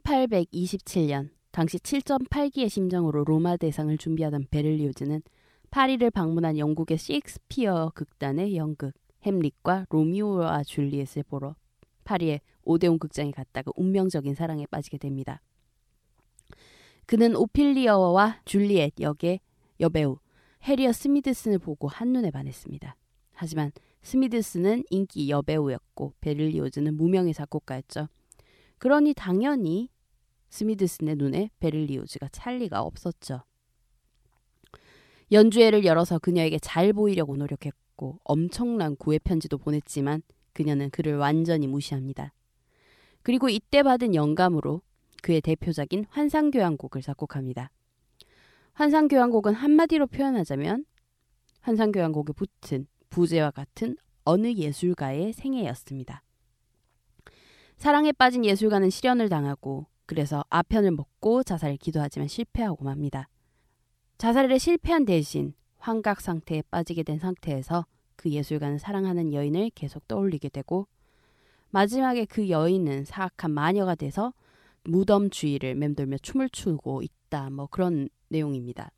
1827년 0.00 1.30
당시 1.50 1.78
7.8기의 1.78 2.68
심정으로 2.68 3.24
로마 3.24 3.56
대상을 3.56 3.96
준비하던 3.98 4.46
베를리오즈는 4.50 5.22
파리를 5.70 6.10
방문한 6.10 6.58
영국의 6.58 6.98
셰익스피어 6.98 7.92
극단의 7.94 8.56
연극 8.56 8.92
햄릿과 9.24 9.86
로미오와 9.90 10.64
줄리엣을 10.64 11.24
보러 11.24 11.54
파리의 12.04 12.40
오데온 12.64 12.98
극장에 12.98 13.30
갔다가 13.30 13.70
운명적인 13.76 14.34
사랑에 14.34 14.66
빠지게 14.66 14.98
됩니다. 14.98 15.40
그는 17.06 17.36
오필리어와 17.36 18.40
줄리엣 18.44 19.00
역의 19.00 19.40
여배우 19.80 20.18
해리어 20.64 20.92
스미드슨을 20.92 21.58
보고 21.58 21.88
한눈에 21.88 22.30
반했습니다. 22.30 22.96
하지만 23.32 23.72
스미드슨은 24.02 24.84
인기 24.90 25.28
여배우였고 25.30 26.14
베를리오즈는 26.20 26.96
무명의 26.96 27.34
작곡가였죠. 27.34 28.08
그러니 28.82 29.14
당연히 29.14 29.90
스미드슨의 30.50 31.14
눈에 31.14 31.50
베를리오즈가 31.60 32.26
찰 32.32 32.58
리가 32.58 32.82
없었죠. 32.82 33.44
연주회를 35.30 35.84
열어서 35.84 36.18
그녀에게 36.18 36.58
잘 36.58 36.92
보이려고 36.92 37.36
노력했고 37.36 38.18
엄청난 38.24 38.96
구애 38.96 39.20
편지도 39.20 39.58
보냈지만 39.58 40.22
그녀는 40.52 40.90
그를 40.90 41.16
완전히 41.16 41.68
무시합니다. 41.68 42.32
그리고 43.22 43.48
이때 43.48 43.84
받은 43.84 44.16
영감으로 44.16 44.82
그의 45.22 45.42
대표작인 45.42 46.04
환상교향곡을 46.10 47.02
작곡합니다. 47.02 47.70
환상교향곡은 48.72 49.54
한마디로 49.54 50.08
표현하자면 50.08 50.86
환상교향곡에 51.60 52.32
붙은 52.32 52.88
부제와 53.10 53.52
같은 53.52 53.96
어느 54.24 54.48
예술가의 54.48 55.34
생애였습니다. 55.34 56.24
사랑에 57.82 58.12
빠진 58.12 58.44
예술가는 58.44 58.90
실현을 58.90 59.28
당하고 59.28 59.86
그래서 60.06 60.44
아편을 60.50 60.92
먹고 60.92 61.42
자살을 61.42 61.78
기도하지만 61.78 62.28
실패하고 62.28 62.84
맙니다. 62.84 63.28
자살에 64.18 64.56
실패한 64.56 65.04
대신 65.04 65.52
환각 65.78 66.20
상태에 66.20 66.62
빠지게 66.70 67.02
된 67.02 67.18
상태에서 67.18 67.84
그 68.14 68.30
예술가는 68.30 68.78
사랑하는 68.78 69.32
여인을 69.32 69.70
계속 69.74 70.06
떠올리게 70.06 70.50
되고 70.50 70.86
마지막에 71.70 72.24
그 72.24 72.50
여인은 72.50 73.04
사악한 73.04 73.50
마녀가 73.50 73.96
돼서 73.96 74.32
무덤 74.84 75.28
주위를 75.28 75.74
맴돌며 75.74 76.18
춤을 76.18 76.50
추고 76.50 77.02
있다. 77.02 77.50
뭐 77.50 77.66
그런 77.66 78.08
내용입니다. 78.28 78.92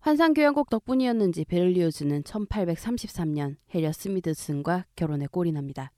환상교향곡 0.00 0.70
덕분이었는지 0.70 1.44
베를리오즈는 1.44 2.24
1833년 2.24 3.58
헤리어 3.72 3.92
스미드슨과 3.92 4.86
결혼에 4.96 5.28
골인합니다. 5.28 5.92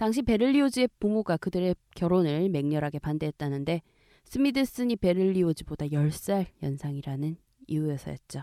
당시 0.00 0.22
베를리오즈의 0.22 0.88
부모가 0.98 1.36
그들의 1.36 1.76
결혼을 1.94 2.48
맹렬하게 2.48 3.00
반대했다는데 3.00 3.82
스미드슨이 4.24 4.96
베를리오즈보다 4.96 5.88
10살 5.88 6.46
연상이라는 6.62 7.36
이유에서였죠. 7.66 8.40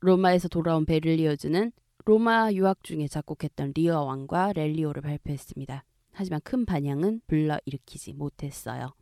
로마에서 0.00 0.48
돌아온 0.48 0.86
베를리오즈는 0.86 1.72
로마 2.06 2.50
유학 2.52 2.84
중에 2.84 3.06
작곡했던 3.06 3.74
리어 3.74 4.00
왕과 4.00 4.54
렐리오를 4.54 5.02
발표했습니다. 5.02 5.84
하지만 6.12 6.40
큰 6.42 6.64
반향은 6.64 7.20
불러일으키지 7.26 8.14
못했어요. 8.14 8.94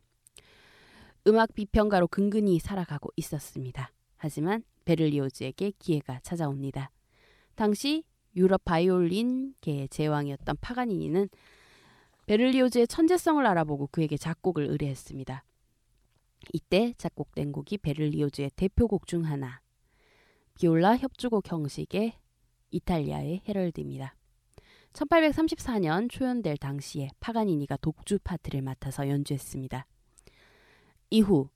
음악 1.25 1.55
비평가로 1.55 2.09
근근히 2.09 2.59
살아가고 2.59 3.11
있었습니다. 3.15 3.93
하지만 4.17 4.61
베를리오즈에게 4.83 5.71
기회가 5.79 6.19
찾아옵니다. 6.19 6.91
당시 7.55 8.03
유럽 8.35 8.63
바이올린계의 8.65 9.89
제왕이었던 9.89 10.57
파가니니는 10.61 11.29
베를리오즈의 12.25 12.87
천재성을 12.87 13.45
알아보고 13.45 13.87
그에게 13.91 14.17
작곡을 14.17 14.65
의뢰했습니다. 14.65 15.43
이때 16.53 16.93
작곡된 16.97 17.51
곡이 17.51 17.77
베를리오즈의 17.79 18.51
대표곡 18.55 19.07
중 19.07 19.25
하나, 19.25 19.61
비올라 20.55 20.97
협주곡 20.97 21.51
형식의 21.51 22.13
이탈리아의 22.71 23.41
헤럴드입니다. 23.47 24.15
1834년 24.93 26.09
초연될 26.09 26.57
당시에 26.57 27.09
파가니니가 27.19 27.77
독주 27.77 28.19
파트를 28.23 28.61
맡아서 28.61 29.09
연주했습니다. 29.09 29.85
이후 31.09 31.49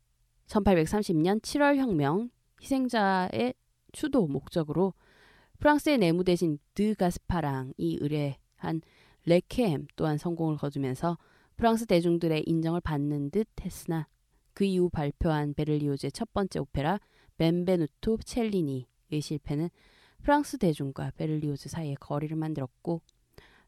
1830년 0.47 1.41
7월 1.41 1.77
혁명 1.77 2.29
희생자의 2.61 3.53
추도 3.91 4.27
목적으로 4.27 4.93
프랑스의 5.59 5.97
내무 5.97 6.23
대신 6.23 6.57
드 6.73 6.95
가스파랑이 6.95 7.73
의뢰한 7.99 8.81
레퀴엠 9.25 9.87
또한 9.95 10.17
성공을 10.17 10.57
거두면서 10.57 11.17
프랑스 11.57 11.85
대중들의 11.85 12.43
인정을 12.45 12.79
받는 12.79 13.31
듯 13.31 13.47
했으나 13.61 14.07
그 14.53 14.63
이후 14.63 14.89
발표한 14.89 15.53
베를리오즈의 15.53 16.11
첫 16.13 16.31
번째 16.33 16.59
오페라 16.59 16.99
벤베누토 17.37 18.19
첼리니의 18.19 19.21
실패는 19.21 19.69
프랑스 20.23 20.57
대중과 20.57 21.11
베를리오즈 21.17 21.69
사이에 21.69 21.95
거리를 21.95 22.35
만들었고 22.35 23.01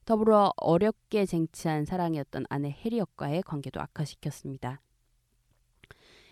더불어 0.05 0.51
어렵게 0.57 1.25
쟁취한 1.25 1.85
사랑이었던 1.85 2.45
아내 2.49 2.69
해리엇과의 2.69 3.43
관계도 3.43 3.79
악화시켰습니다. 3.81 4.81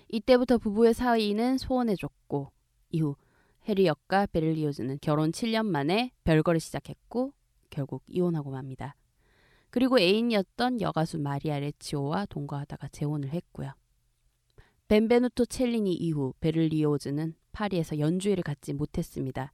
이때부터 0.07 0.57
부부의 0.57 0.93
사이는 0.93 1.57
소원해졌고 1.57 2.51
이후 2.91 3.15
해리엇과 3.69 4.25
베를리오즈는 4.27 4.97
결혼 4.99 5.31
7년 5.31 5.65
만에 5.67 6.11
별거를 6.23 6.59
시작했고 6.59 7.33
결국 7.69 8.03
이혼하고 8.07 8.49
맙니다. 8.49 8.95
그리고 9.69 9.99
애인이었던 9.99 10.81
여가수 10.81 11.19
마리아 11.19 11.59
레치오와 11.59 12.25
동거하다가 12.25 12.87
재혼을 12.87 13.29
했고요. 13.29 13.71
벤베누토 14.87 15.45
첼리니 15.45 15.93
이후 15.93 16.33
베를리오즈는 16.39 17.35
파리에서 17.51 17.99
연주회를 17.99 18.41
갖지 18.41 18.73
못했습니다. 18.73 19.51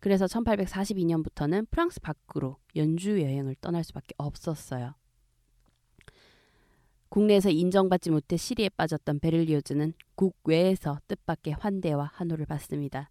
그래서 0.00 0.26
1842년부터는 0.26 1.70
프랑스 1.70 2.00
밖으로 2.00 2.56
연주 2.74 3.22
여행을 3.22 3.54
떠날 3.60 3.84
수밖에 3.84 4.14
없었어요. 4.16 4.94
국내에서 7.08 7.50
인정받지 7.50 8.10
못해 8.10 8.36
실의에 8.36 8.70
빠졌던 8.70 9.20
베를리오즈는 9.20 9.92
국외에서 10.16 10.98
뜻밖의 11.06 11.52
환대와 11.52 12.10
환호를 12.14 12.46
받습니다. 12.46 13.10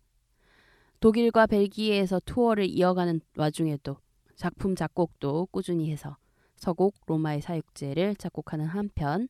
독일과 1.01 1.47
벨기에에서 1.47 2.21
투어를 2.25 2.69
이어가는 2.69 3.21
와중에도 3.35 3.97
작품 4.35 4.75
작곡도 4.75 5.47
꾸준히 5.47 5.91
해서 5.91 6.15
서곡 6.57 6.93
로마의 7.07 7.41
사육제를 7.41 8.15
작곡하는 8.15 8.67
한편 8.67 9.27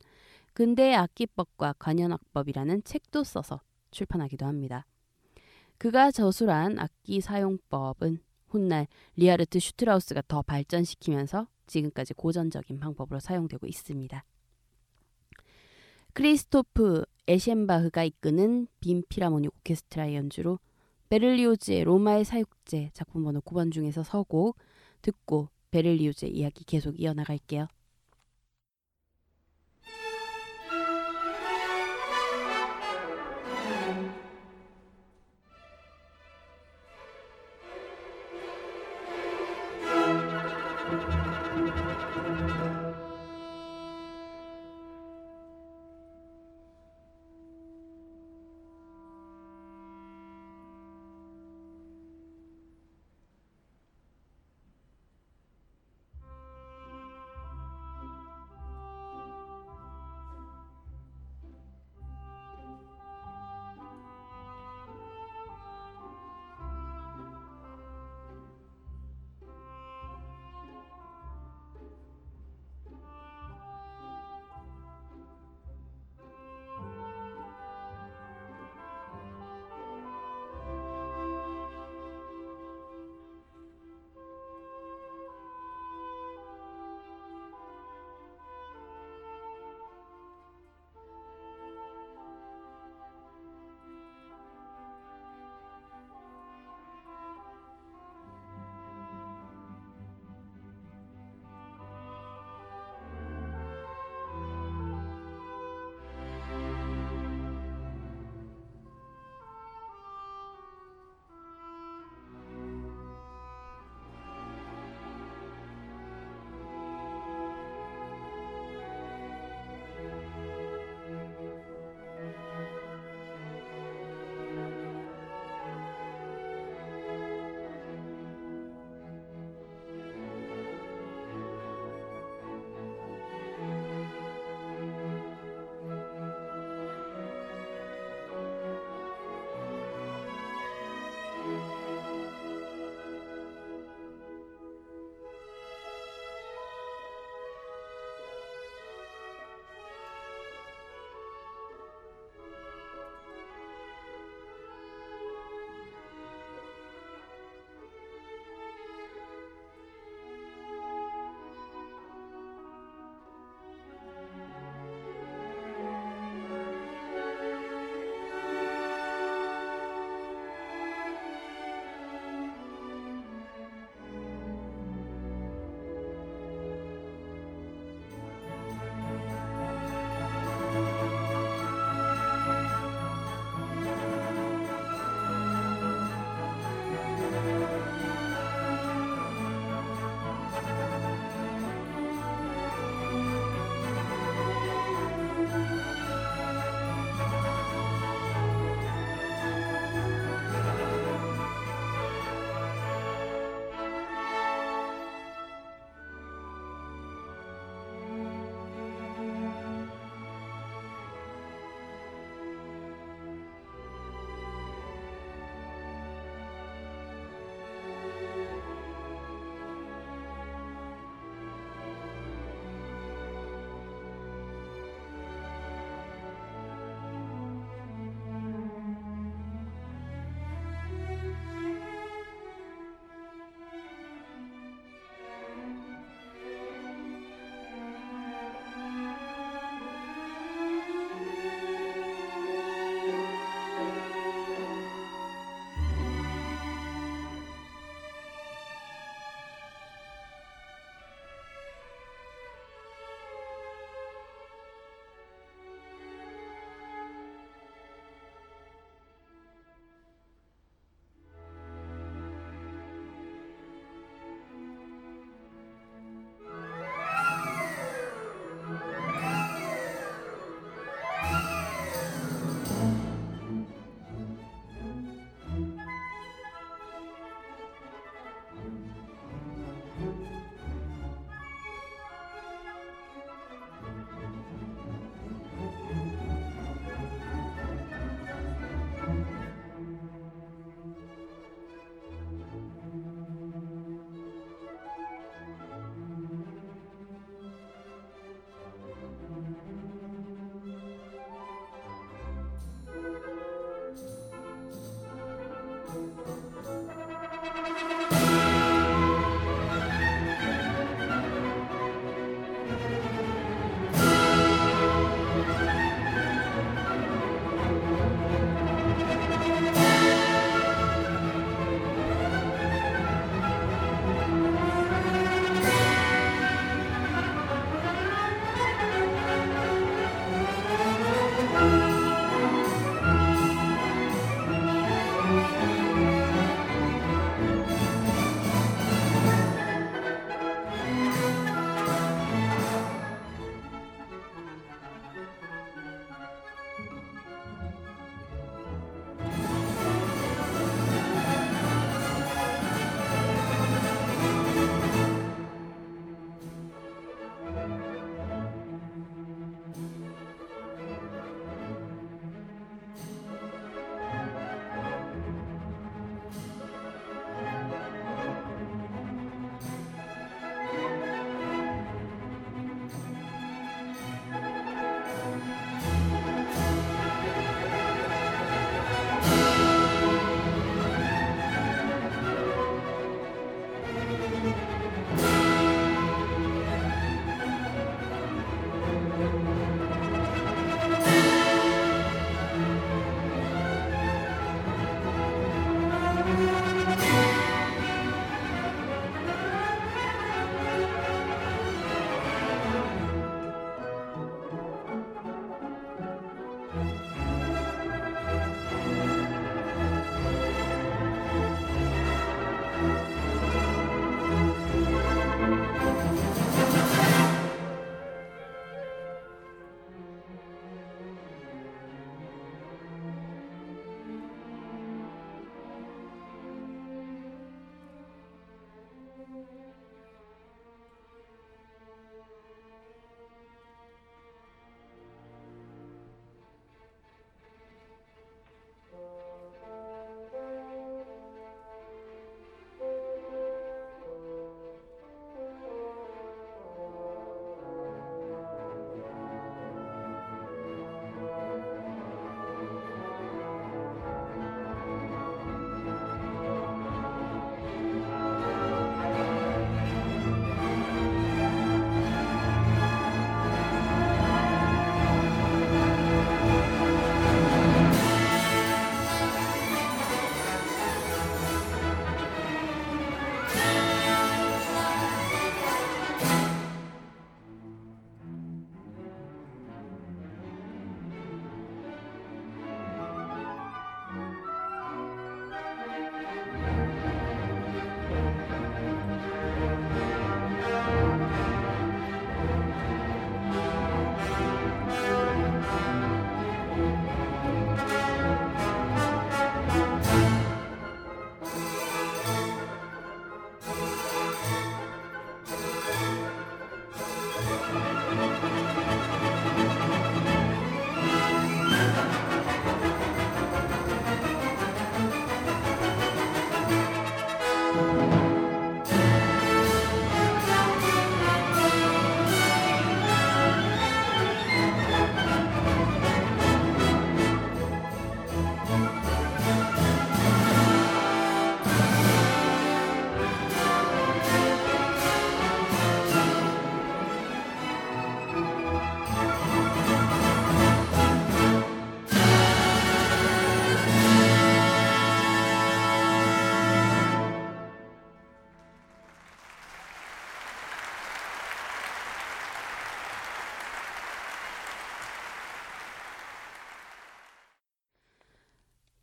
근대의 0.53 0.95
악기법과 0.97 1.75
관현악법이라는 1.79 2.83
책도 2.83 3.23
써서 3.23 3.61
출판하기도 3.91 4.45
합니다. 4.45 4.85
그가 5.77 6.11
저술한 6.11 6.77
악기 6.77 7.21
사용법은 7.21 8.19
훗날 8.49 8.87
리하르트 9.15 9.59
슈트라우스가 9.59 10.23
더 10.27 10.41
발전시키면서 10.41 11.47
지금까지 11.67 12.13
고전적인 12.15 12.81
방법으로 12.81 13.21
사용되고 13.21 13.65
있습니다. 13.65 14.25
크리스토프 16.11 17.05
에셴바흐가 17.29 18.03
이끄는 18.03 18.67
빈 18.81 19.03
피라모니 19.07 19.47
오케스트라의 19.47 20.17
연주로 20.17 20.59
베를리오즈의 21.11 21.83
로마의 21.83 22.23
사육제 22.23 22.91
작품 22.93 23.25
번호 23.25 23.41
9번 23.41 23.73
중에서 23.73 24.01
서곡 24.01 24.57
듣고 25.01 25.49
베를리오즈의 25.71 26.31
이야기 26.31 26.63
계속 26.63 26.97
이어나갈게요. 26.97 27.67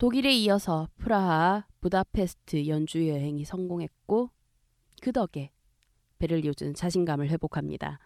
독일에 0.09 0.33
이어서 0.33 0.89
프라하, 0.97 1.67
부다페스트 1.83 2.67
연주 2.67 3.07
여행이 3.07 3.45
성공했고 3.45 4.31
그 5.03 5.13
덕에 5.13 5.53
베를리오즈는 6.19 6.73
자신감을 6.73 7.29
회복합니다. 7.29 8.01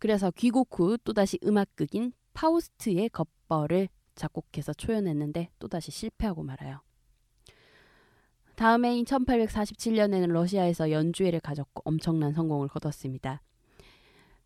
그래서 0.00 0.32
귀국 0.32 0.76
후 0.76 0.98
또다시 0.98 1.38
음악극인 1.44 2.14
파우스트의 2.32 3.10
겉벌을 3.10 3.88
작곡해서 4.16 4.72
초연했는데 4.72 5.50
또다시 5.60 5.92
실패하고 5.92 6.42
말아요. 6.42 6.80
다음 8.56 8.86
해인 8.86 9.04
1847년에는 9.04 10.32
러시아에서 10.32 10.90
연주회를 10.90 11.38
가졌고 11.38 11.82
엄청난 11.84 12.32
성공을 12.32 12.66
거뒀습니다. 12.66 13.40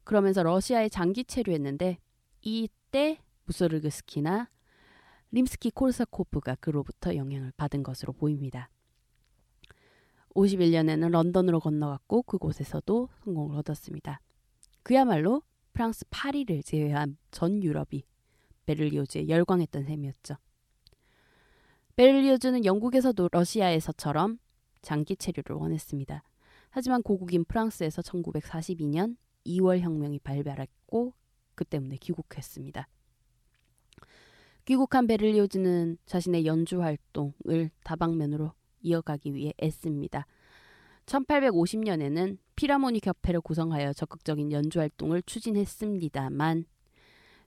그러면서 0.05 0.43
러시아에 0.43 0.90
장기 0.90 1.24
체류했는데 1.24 1.97
이때 2.43 3.23
무소르그스키나 3.47 4.51
림스키 5.30 5.70
콜사코프가 5.70 6.56
그로부터 6.56 7.14
영향을 7.14 7.52
받은 7.56 7.82
것으로 7.82 8.12
보입니다. 8.12 8.70
51년에는 10.34 11.10
런던으로 11.10 11.60
건너갔고 11.60 12.22
그곳에서도 12.22 13.09
성공을 13.24 13.56
얻었습니다. 13.56 14.20
그야말로 14.82 15.42
프랑스 15.72 16.05
파리를 16.10 16.62
제외한 16.62 17.18
전 17.30 17.62
유럽이 17.62 18.05
베를리오즈에 18.66 19.28
열광했던 19.28 19.84
셈이었죠. 19.84 20.36
베를리오즈는 21.96 22.64
영국에서도 22.64 23.28
러시아에서처럼 23.32 24.38
장기 24.82 25.16
체류를 25.16 25.56
원했습니다. 25.56 26.22
하지만 26.70 27.02
고국인 27.02 27.44
프랑스에서 27.44 28.02
1942년 28.02 29.16
2월 29.46 29.80
혁명이 29.80 30.20
발발했고 30.20 31.14
그 31.55 31.64
때문에 31.64 31.96
귀국했습니다. 31.96 32.86
귀국한 34.68 35.06
베를리오즈는 35.06 35.96
자신의 36.04 36.44
연주 36.44 36.82
활동을 36.82 37.70
다방면으로 37.84 38.52
이어가기 38.82 39.32
위해 39.32 39.54
애씁니다. 39.62 40.26
1850년에는 41.06 42.36
피라모닉 42.54 43.06
협회를 43.06 43.40
구성하여 43.40 43.94
적극적인 43.94 44.52
연주 44.52 44.80
활동을 44.80 45.22
추진했습니다만 45.22 46.66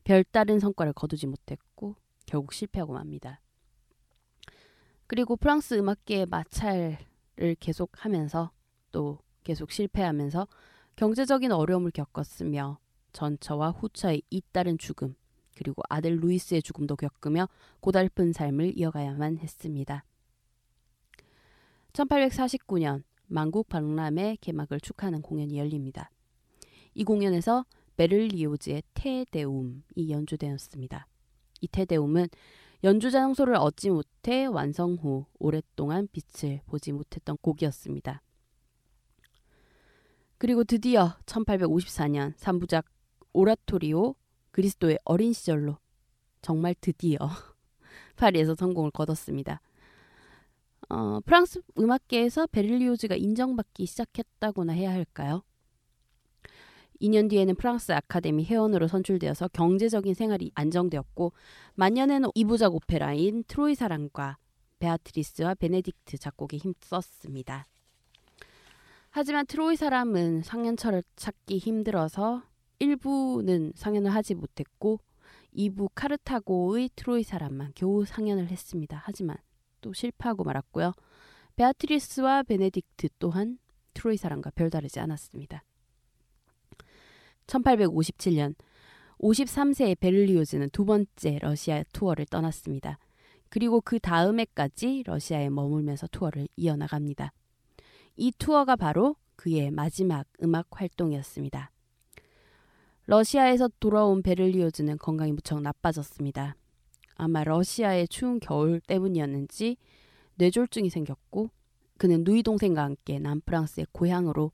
별다른 0.03 0.59
성과를 0.59 0.93
거두지 0.93 1.27
못했고 1.27 1.95
결국 2.25 2.53
실패하고 2.53 2.93
맙니다. 2.93 3.39
그리고 5.05 5.35
프랑스 5.35 5.75
음악계의 5.75 6.25
마찰을 6.25 6.97
계속하면서 7.59 8.51
또 8.91 9.19
계속 9.43 9.69
실패하면서 9.69 10.47
경제적인 10.95 11.51
어려움을 11.51 11.91
겪었으며 11.91 12.79
전처와 13.13 13.69
후처의 13.69 14.23
잇따른 14.31 14.79
죽음 14.79 15.13
그리고 15.61 15.83
아들 15.89 16.17
루이스의 16.19 16.63
죽음도 16.63 16.95
겪으며 16.95 17.47
고달픈 17.81 18.33
삶을 18.33 18.79
이어가야만 18.79 19.37
했습니다. 19.37 20.03
1849년 21.93 23.03
만국 23.27 23.69
박람회 23.69 24.37
개막을 24.41 24.79
축하하는 24.79 25.21
공연이 25.21 25.59
열립니다. 25.59 26.09
이 26.95 27.03
공연에서 27.03 27.65
베를리오즈의 27.95 28.81
테데움이 28.95 30.09
연주되었습니다. 30.09 31.05
이 31.61 31.67
테데움은 31.67 32.29
연주 32.83 33.11
장소를 33.11 33.53
얻지 33.53 33.91
못해 33.91 34.45
완성 34.45 34.95
후 34.95 35.27
오랫동안 35.37 36.07
빛을 36.11 36.61
보지 36.65 36.91
못했던 36.91 37.37
곡이었습니다. 37.39 38.23
그리고 40.39 40.63
드디어 40.63 41.15
1854년 41.27 42.33
3부작 42.37 42.85
오라토리오 43.33 44.15
그리스도의 44.51 44.99
어린 45.05 45.33
시절로 45.33 45.77
정말 46.41 46.75
드디어 46.79 47.17
파리에서 48.17 48.55
성공을 48.55 48.91
거뒀습니다. 48.91 49.61
어, 50.89 51.19
프랑스 51.25 51.61
음악계에서 51.77 52.47
베를리오즈가 52.47 53.15
인정받기 53.15 53.85
시작했다고나 53.85 54.73
해야 54.73 54.91
할까요? 54.91 55.43
2년 57.01 57.29
뒤에는 57.29 57.55
프랑스 57.55 57.93
아카데미 57.93 58.45
회원으로 58.45 58.87
선출되어서 58.87 59.47
경제적인 59.49 60.13
생활이 60.13 60.51
안정되었고 60.53 61.33
만년에는 61.75 62.29
이부작 62.35 62.75
오페라인 62.75 63.43
트로이 63.47 63.75
사람과 63.75 64.37
베아트리스와 64.79 65.55
베네딕트 65.55 66.19
작곡에 66.19 66.57
힘썼습니다. 66.57 67.67
하지만 69.09 69.45
트로이 69.45 69.75
사람은 69.75 70.43
상연처를 70.43 71.03
찾기 71.15 71.57
힘들어서 71.57 72.43
1부는 72.81 73.73
상연을 73.75 74.13
하지 74.13 74.33
못했고 74.33 74.99
2부 75.55 75.91
카르타고의 75.93 76.89
트로이 76.95 77.23
사람만 77.23 77.73
겨우 77.75 78.05
상연을 78.05 78.47
했습니다. 78.47 79.01
하지만 79.03 79.37
또 79.81 79.93
실패하고 79.93 80.43
말았고요. 80.43 80.93
베아트리스와 81.55 82.43
베네딕트 82.43 83.11
또한 83.19 83.59
트로이 83.93 84.17
사람과 84.17 84.49
별다르지 84.51 84.99
않았습니다. 84.99 85.63
1857년 87.47 88.55
53세의 89.19 89.99
베를리오즈는 89.99 90.69
두 90.71 90.85
번째 90.85 91.37
러시아 91.39 91.83
투어를 91.93 92.25
떠났습니다. 92.25 92.97
그리고 93.49 93.81
그 93.81 93.99
다음 93.99 94.39
해까지 94.39 95.03
러시아에 95.05 95.49
머물면서 95.49 96.07
투어를 96.07 96.47
이어나갑니다. 96.55 97.33
이 98.15 98.31
투어가 98.37 98.75
바로 98.75 99.17
그의 99.35 99.69
마지막 99.71 100.25
음악 100.41 100.67
활동이었습니다. 100.71 101.71
러시아에서 103.05 103.69
돌아온 103.79 104.21
베를리오즈는 104.21 104.97
건강이 104.97 105.31
무척 105.31 105.61
나빠졌습니다. 105.61 106.55
아마 107.15 107.43
러시아의 107.43 108.07
추운 108.07 108.39
겨울 108.39 108.79
때문이었는지 108.81 109.77
뇌졸중이 110.35 110.89
생겼고 110.89 111.49
그는 111.97 112.23
누이 112.23 112.43
동생과 112.43 112.83
함께 112.83 113.19
남프랑스의 113.19 113.87
고향으로 113.91 114.51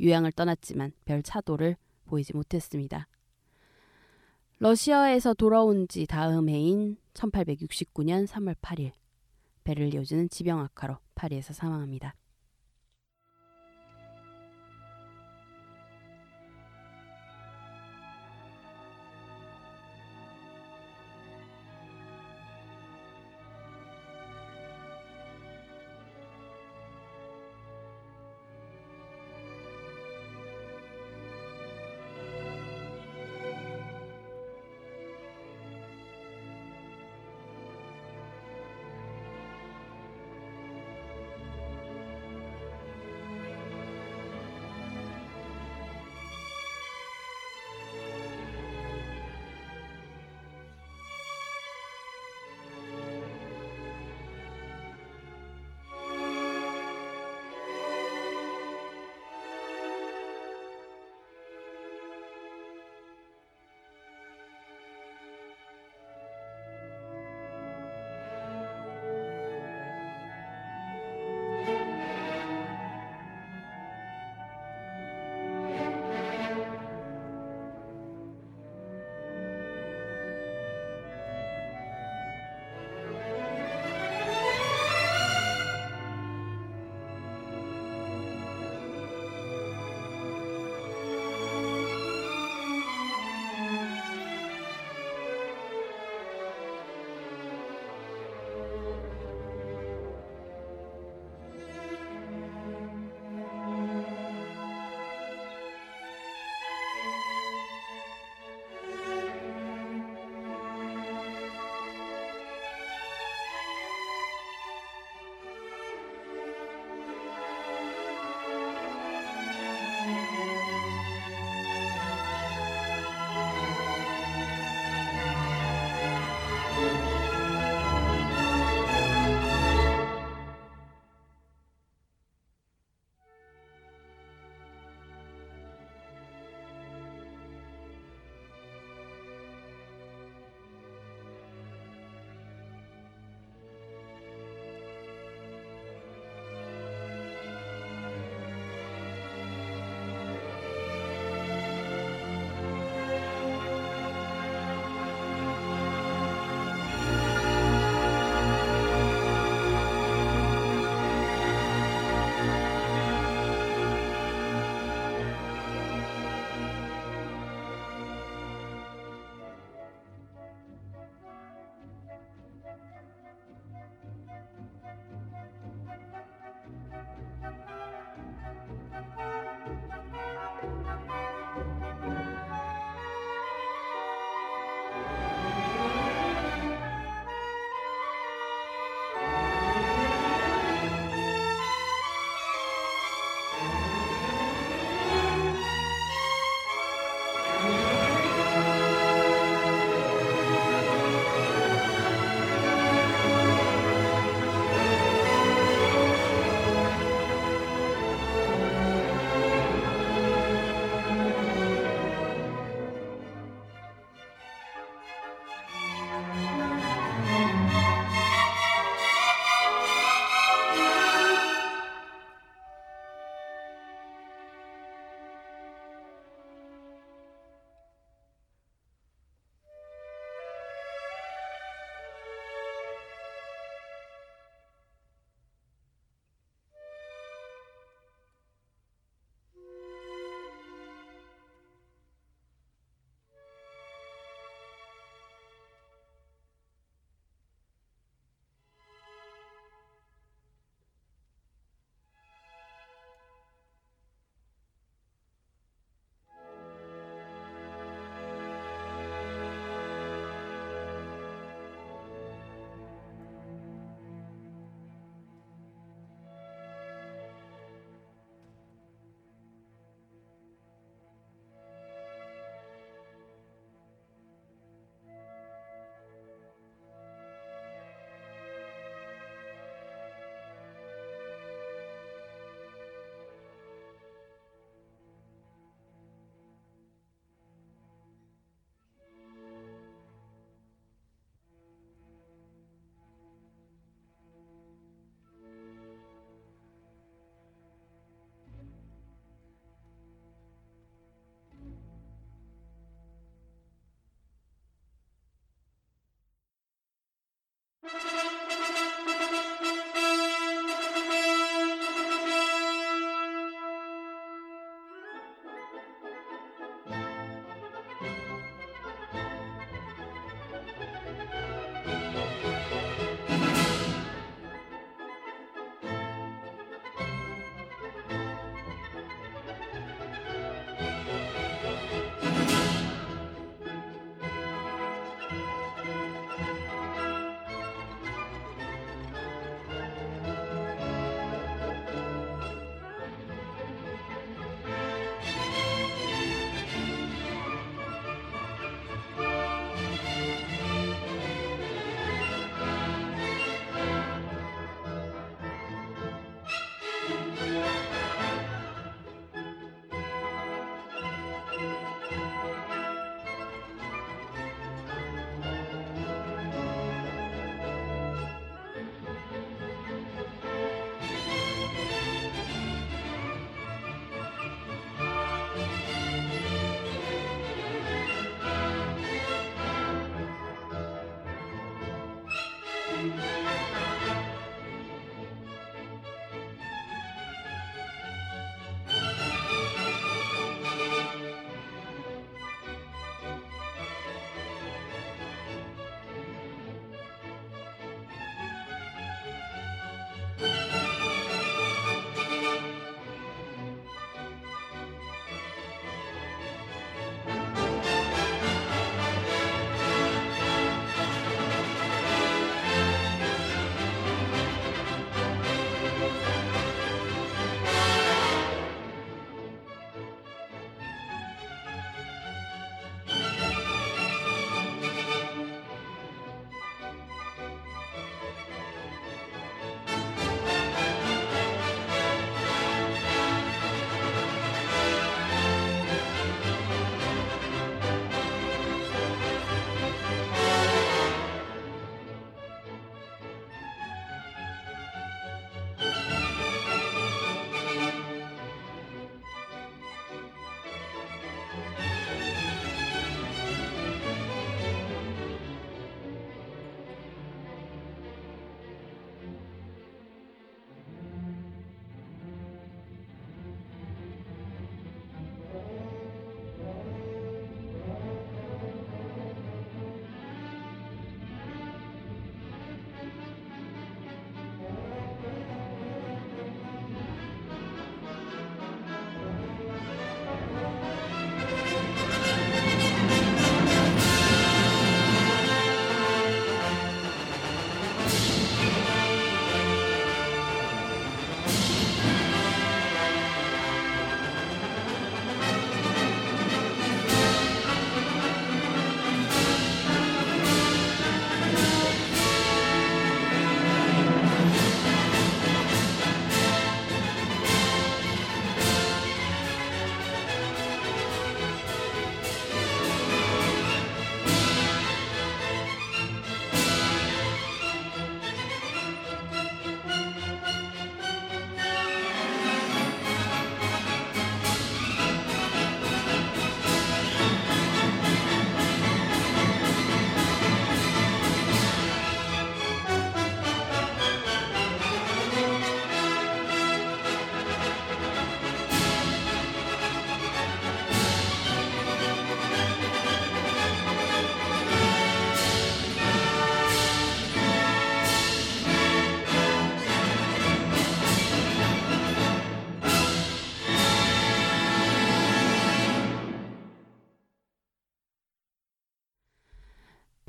유양을 0.00 0.32
떠났지만 0.32 0.92
별 1.04 1.22
차도를 1.22 1.76
보이지 2.06 2.34
못했습니다. 2.34 3.08
러시아에서 4.58 5.34
돌아온 5.34 5.86
지 5.86 6.06
다음 6.06 6.48
해인 6.48 6.96
1869년 7.14 8.26
3월 8.26 8.56
8일 8.60 8.92
베를리오즈는 9.64 10.30
지병 10.30 10.58
악화로 10.58 10.96
파리에서 11.14 11.52
사망합니다. 11.52 12.14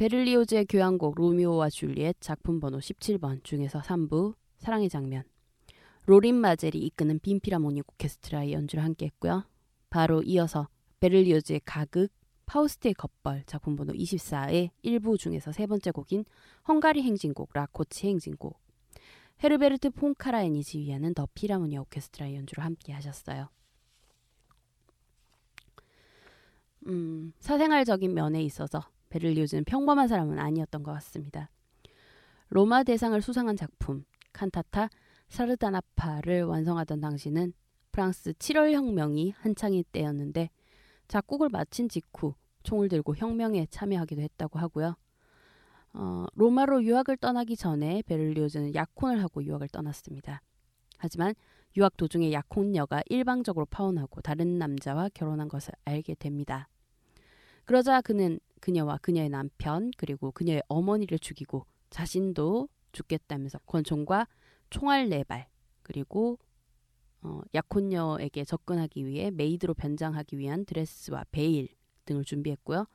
베를리오즈의 0.09 0.65
교향곡 0.65 1.13
로미오와 1.17 1.69
줄리엣 1.69 2.17
작품 2.19 2.59
번호 2.59 2.79
17번 2.79 3.43
중에서 3.43 3.79
3부 3.81 4.33
사랑의 4.57 4.89
장면 4.89 5.23
로린 6.07 6.33
마젤이 6.33 6.79
이끄는 6.79 7.19
빈 7.19 7.35
필하모니 7.35 7.83
오케스트라의 7.85 8.53
연주를 8.53 8.83
함께 8.83 9.05
했고요. 9.05 9.45
바로 9.91 10.23
이어서 10.23 10.67
베를리오즈의 10.99 11.61
가극 11.63 12.11
파우스트의 12.47 12.95
겁벌 12.95 13.43
작품 13.45 13.75
번호 13.75 13.93
24의 13.93 14.71
1부 14.83 15.19
중에서 15.19 15.51
세 15.51 15.67
번째 15.67 15.91
곡인 15.91 16.25
헝가리 16.67 17.03
행진곡 17.03 17.51
라코치 17.53 18.07
행진곡 18.07 18.59
헤르베르트 19.43 19.91
폰 19.91 20.09
카라얀이이 20.09 20.63
지휘하는 20.63 21.13
더 21.13 21.27
필하모니 21.35 21.77
오케스트라의 21.77 22.35
연주를 22.35 22.65
함께 22.65 22.93
하셨어요. 22.93 23.49
음, 26.87 27.31
사생활적인 27.37 28.11
면에 28.11 28.41
있어서 28.41 28.89
베를리오즈는 29.09 29.63
평범한 29.65 30.07
사람은 30.07 30.39
아니었던 30.39 30.83
것 30.83 30.91
같습니다. 30.93 31.49
로마 32.49 32.83
대상을 32.83 33.19
수상한 33.21 33.55
작품 33.55 34.05
칸타타 34.33 34.89
사르다나파를 35.27 36.43
완성하던 36.43 36.99
당시는 36.99 37.53
프랑스 37.91 38.33
7월 38.33 38.71
혁명이 38.73 39.33
한창일 39.37 39.83
때였는데 39.83 40.49
작곡을 41.07 41.49
마친 41.49 41.89
직후 41.89 42.33
총을 42.63 42.89
들고 42.89 43.15
혁명에 43.15 43.67
참여하기도 43.69 44.21
했다고 44.21 44.59
하고요. 44.59 44.95
어, 45.93 46.25
로마로 46.35 46.83
유학을 46.83 47.17
떠나기 47.17 47.55
전에 47.55 48.03
베를리오즈는 48.03 48.75
약혼을 48.75 49.23
하고 49.23 49.43
유학을 49.43 49.69
떠났습니다. 49.69 50.41
하지만 50.97 51.33
유학 51.77 51.97
도중에 51.97 52.31
약혼녀가 52.31 53.01
일방적으로 53.07 53.65
파혼하고 53.65 54.21
다른 54.21 54.57
남자와 54.57 55.09
결혼한 55.13 55.47
것을 55.47 55.73
알게 55.85 56.15
됩니다. 56.15 56.67
그러자 57.65 58.01
그는 58.01 58.39
그녀와 58.59 58.97
그녀의 58.97 59.29
남편 59.29 59.91
그리고 59.97 60.31
그녀의 60.31 60.63
어머니를 60.67 61.19
죽이고 61.19 61.65
자신도 61.89 62.69
죽겠다면서 62.91 63.59
권총과 63.65 64.27
총알 64.69 65.09
네 65.09 65.23
발 65.23 65.47
그리고 65.83 66.37
어, 67.21 67.41
약혼녀에게 67.53 68.45
접근하기 68.45 69.05
위해 69.05 69.31
메이드로 69.31 69.73
변장하기 69.73 70.37
위한 70.37 70.65
드레스와 70.65 71.25
베일 71.31 71.67
등을 72.05 72.23
준비했고요. 72.23 72.85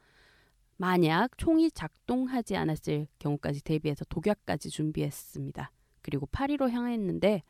만약 0.77 1.36
총이 1.39 1.70
작동하지 1.70 2.57
않았을 2.57 3.07
경우까지 3.19 3.62
대비해서 3.62 4.05
독약까지 4.07 4.70
준비했습니다. 4.70 5.70
그리고 6.03 6.27
파리로 6.27 6.70
향했는데 6.70 7.43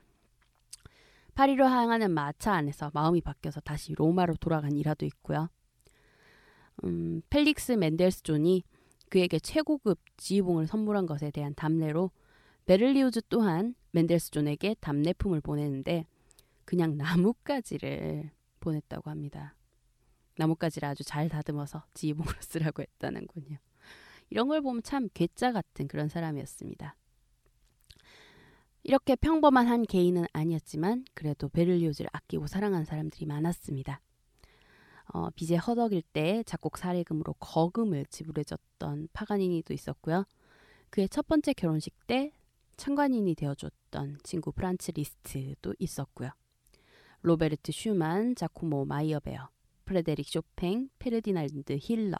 파리로 1.34 1.64
향하는 1.64 2.10
마차 2.12 2.52
안에서 2.52 2.90
마음이 2.94 3.20
바뀌어서 3.20 3.60
다시 3.60 3.94
로마로 3.94 4.36
돌아간 4.36 4.72
일화도 4.76 5.04
있고요. 5.06 5.48
음, 6.82 7.22
펠릭스 7.30 7.72
멘델스존이 7.72 8.64
그에게 9.08 9.38
최고급 9.38 10.00
지휘봉을 10.16 10.66
선물한 10.66 11.06
것에 11.06 11.30
대한 11.30 11.54
답례로 11.54 12.10
베를리오즈 12.66 13.22
또한 13.28 13.74
멘델스존에게 13.92 14.74
답례품을 14.80 15.40
보내는데 15.40 16.06
그냥 16.64 16.96
나뭇가지를 16.96 18.30
보냈다고 18.60 19.10
합니다. 19.10 19.54
나뭇가지를 20.36 20.88
아주 20.88 21.04
잘 21.04 21.28
다듬어서 21.28 21.84
지휘봉으로 21.94 22.34
쓰라고 22.40 22.82
했다는군요. 22.82 23.58
이런 24.30 24.48
걸 24.48 24.62
보면 24.62 24.82
참 24.82 25.08
괴짜 25.14 25.52
같은 25.52 25.86
그런 25.86 26.08
사람이었습니다. 26.08 26.96
이렇게 28.82 29.16
평범한 29.16 29.66
한 29.66 29.82
개인은 29.82 30.26
아니었지만 30.32 31.04
그래도 31.14 31.48
베를리오즈를 31.48 32.10
아끼고 32.12 32.46
사랑한 32.46 32.84
사람들이 32.84 33.26
많았습니다. 33.26 34.00
어, 35.14 35.30
빚에 35.30 35.56
허덕일 35.56 36.02
때 36.12 36.42
작곡 36.44 36.76
사례금으로 36.76 37.34
거금을 37.34 38.04
지불해줬던 38.06 39.10
파가니니도 39.12 39.72
있었고요. 39.72 40.24
그의 40.90 41.08
첫 41.08 41.28
번째 41.28 41.52
결혼식 41.52 41.94
때 42.08 42.32
참관인이 42.76 43.32
되어줬던 43.36 44.18
친구 44.24 44.50
프란츠 44.50 44.90
리스트도 44.90 45.76
있었고요. 45.78 46.30
로베르트 47.22 47.70
슈만, 47.70 48.34
자코모 48.34 48.86
마이어베어, 48.86 49.48
프레데릭 49.84 50.28
쇼팽, 50.28 50.88
페르디난트 50.98 51.78
힐러, 51.80 52.16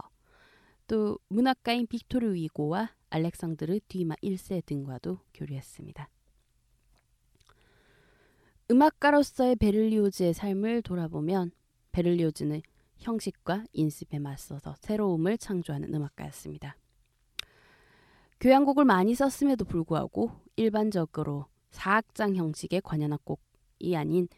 또 0.87 1.19
문학가인 1.27 1.89
빅토르 1.89 2.33
위고와 2.33 2.95
알렉산드르 3.11 3.81
뒤마 3.89 4.15
1세 4.23 4.65
등과도 4.65 5.19
교류했습니다. 5.35 6.09
음악가로서의 8.71 9.57
베를리오즈의 9.57 10.33
삶을 10.33 10.83
돌아보면 10.83 11.51
베를리오즈는 11.91 12.63
형식과 13.05 13.65
인습에 13.73 14.19
맞서서 14.19 14.75
새로움을 14.79 15.37
창조하는 15.37 15.93
음악가였습니다. 15.95 16.77
교향곡을 18.41 18.87
많이 18.87 19.15
썼음에도 19.15 19.67
불구하고 19.67 20.31
일반적으로 20.57 21.47
4악장 21.71 22.35
형식의 22.35 22.81
관현악곡이 22.83 23.97
아닌 23.97 24.29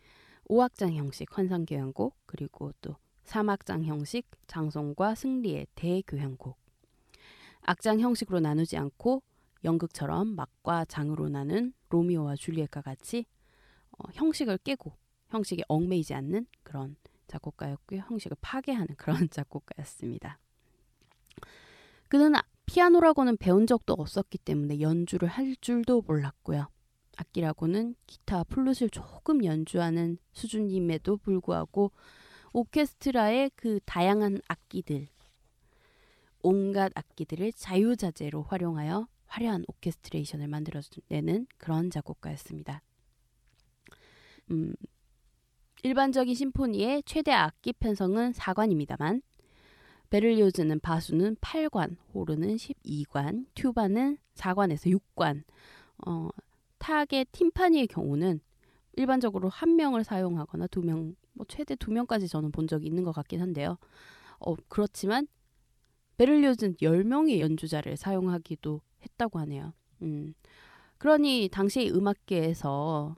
5악장 0.49 0.95
형식 0.95 1.37
환상교향곡 1.37 2.17
그리고 2.27 2.73
또 2.81 2.97
3악장 3.25 3.85
형식 3.85 4.27
장송과 4.47 5.15
승리의 5.15 5.67
대교향곡 5.77 6.57
악장 7.63 8.01
형식으로 8.01 8.41
나누지 8.41 8.77
않고 8.77 9.23
연극처럼 9.65 10.35
막과 10.35 10.85
장으로 10.87 11.29
나눈 11.29 11.73
로미오와 11.89 12.37
줄리엣과 12.37 12.83
같이 12.83 13.27
어, 13.93 14.09
형식을 14.13 14.59
깨고 14.59 14.93
형식에 15.29 15.63
얽매이지 15.69 16.15
않는 16.15 16.47
그런 16.63 16.97
작곡가였고요. 17.29 18.03
형식을 18.09 18.37
파괴하는 18.41 18.95
그런 18.99 19.29
작곡가였습니다. 19.31 20.39
그는 22.09 22.33
피아노라고는 22.67 23.37
배운 23.37 23.67
적도 23.67 23.95
없었기 23.95 24.39
때문에 24.39 24.81
연주를 24.81 25.29
할 25.29 25.57
줄도 25.61 26.03
몰랐고요. 26.07 26.69
악기라고는 27.17 27.95
기타, 28.07 28.45
플룻을 28.45 28.91
조금 28.91 29.45
연주하는 29.45 30.19
수준임에도 30.33 31.17
불구하고 31.19 31.93
오케스트라의 32.53 33.51
그 33.55 33.81
다양한 33.85 34.41
악기들, 34.49 35.09
온갖 36.43 36.93
악기들을 36.95 37.53
자유자재로 37.53 38.43
활용하여 38.43 39.09
화려한 39.27 39.65
오케스트레이션을 39.67 40.49
만들어내는 40.49 41.47
그런 41.59 41.91
작곡가였습니다. 41.91 42.83
음, 44.51 44.75
일반적인 45.83 46.35
심포니의 46.35 47.03
최대 47.05 47.33
악기 47.33 47.73
편성은 47.73 48.33
4관입니다만 48.33 49.23
베를리오즈는 50.11 50.81
바수는 50.81 51.37
8관, 51.37 51.97
호르는 52.15 52.57
12관, 52.57 53.47
튜바는 53.55 54.19
4관에서 54.35 54.99
6관. 55.17 55.43
어, 56.07 56.29
타악의 56.79 57.27
팀파니의 57.33 57.89
경우는 57.89 58.41
일반적으로 58.93 59.49
한 59.49 59.77
명을 59.77 60.05
사용하거나 60.05 60.69
두 60.69 60.83
명, 60.83 61.15
뭐 61.33 61.45
최대 61.49 61.75
두 61.75 61.91
명까지 61.91 62.29
저는 62.29 62.53
본 62.53 62.67
적이 62.67 62.87
있는 62.87 63.03
것 63.03 63.13
같긴 63.13 63.41
한데요. 63.41 63.79
어, 64.39 64.55
그렇지만 64.69 65.27
베를리오즈는 66.19 66.77
10명의 66.77 67.41
연주자를 67.41 67.97
사용하기도 67.97 68.81
했다고 69.03 69.39
하네요. 69.41 69.73
음. 70.03 70.35
그러니 70.99 71.49
당시 71.53 71.91
음악계에서 71.91 73.17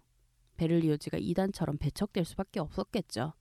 베를리오즈가 0.59 1.16
이단처럼 1.18 1.78
배척될 1.78 2.26
수밖에 2.26 2.60
없었겠죠. 2.60 3.32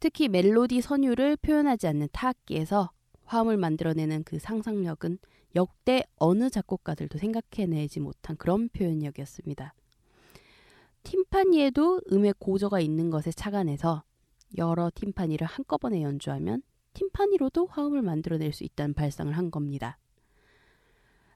특히 0.00 0.28
멜로디 0.28 0.80
선율을 0.80 1.36
표현하지 1.36 1.86
않는 1.88 2.08
타악기에서 2.12 2.90
화음을 3.24 3.58
만들어내는 3.58 4.24
그 4.24 4.38
상상력은 4.38 5.18
역대 5.54 6.04
어느 6.16 6.48
작곡가들도 6.48 7.18
생각해내지 7.18 8.00
못한 8.00 8.36
그런 8.36 8.68
표현력이었습니다. 8.70 9.74
팀파니에도 11.02 12.00
음의 12.12 12.34
고저가 12.38 12.80
있는 12.80 13.10
것에 13.10 13.30
착안해서 13.30 14.04
여러 14.56 14.90
팀파니를 14.94 15.46
한꺼번에 15.46 16.02
연주하면 16.02 16.62
팀파니로도 16.94 17.66
화음을 17.66 18.02
만들어낼 18.02 18.52
수 18.52 18.64
있다는 18.64 18.94
발상을 18.94 19.36
한 19.36 19.50
겁니다. 19.50 19.98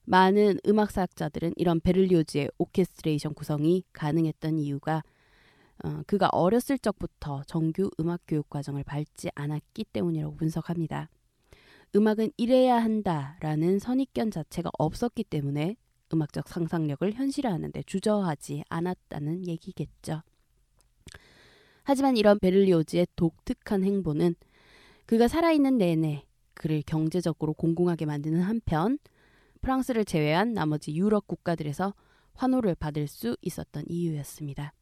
많은 0.05 0.59
음악사학자들은 0.67 1.55
이런 1.57 1.81
베를리오즈의 1.81 2.51
오케스트레이션 2.59 3.35
구성이 3.35 3.85
가능했던 3.93 4.59
이유가 4.59 5.03
어, 5.83 6.03
그가 6.07 6.29
어렸을 6.29 6.79
적부터 6.79 7.43
정규 7.47 7.91
음악 7.99 8.21
교육 8.29 8.49
과정을 8.49 8.85
밟지 8.85 9.31
않았기 9.35 9.85
때문이라고 9.93 10.37
분석합니다. 10.37 11.09
음악은 11.97 12.33
이래야 12.37 12.83
한다라는 12.83 13.79
선입견 13.79 14.31
자체가 14.31 14.71
없었기 14.79 15.25
때문에 15.25 15.77
음악적 16.13 16.49
상상력을 16.49 17.13
현실화하는데 17.13 17.83
주저하지 17.85 18.65
않았다는 18.69 19.47
얘기겠죠. 19.47 20.23
하지만 21.83 22.17
이런 22.17 22.39
베를리오즈의 22.39 23.07
독특한 23.17 23.85
행보는 23.85 24.35
그가 25.07 25.29
살아있는 25.29 25.79
내내 25.79 26.25
그를 26.55 26.83
경제적으로 26.87 27.53
공공하게 27.53 28.07
만드는 28.07 28.41
한편 28.41 28.99
프랑스를 29.65 30.05
제외한 30.05 30.53
나머지 30.53 30.95
유럽 30.95 31.27
국가들에서 31.27 31.95
환호를 32.35 32.75
받을 32.75 33.07
수 33.07 33.35
있었던 33.41 33.85
이유였습니다. 33.89 34.75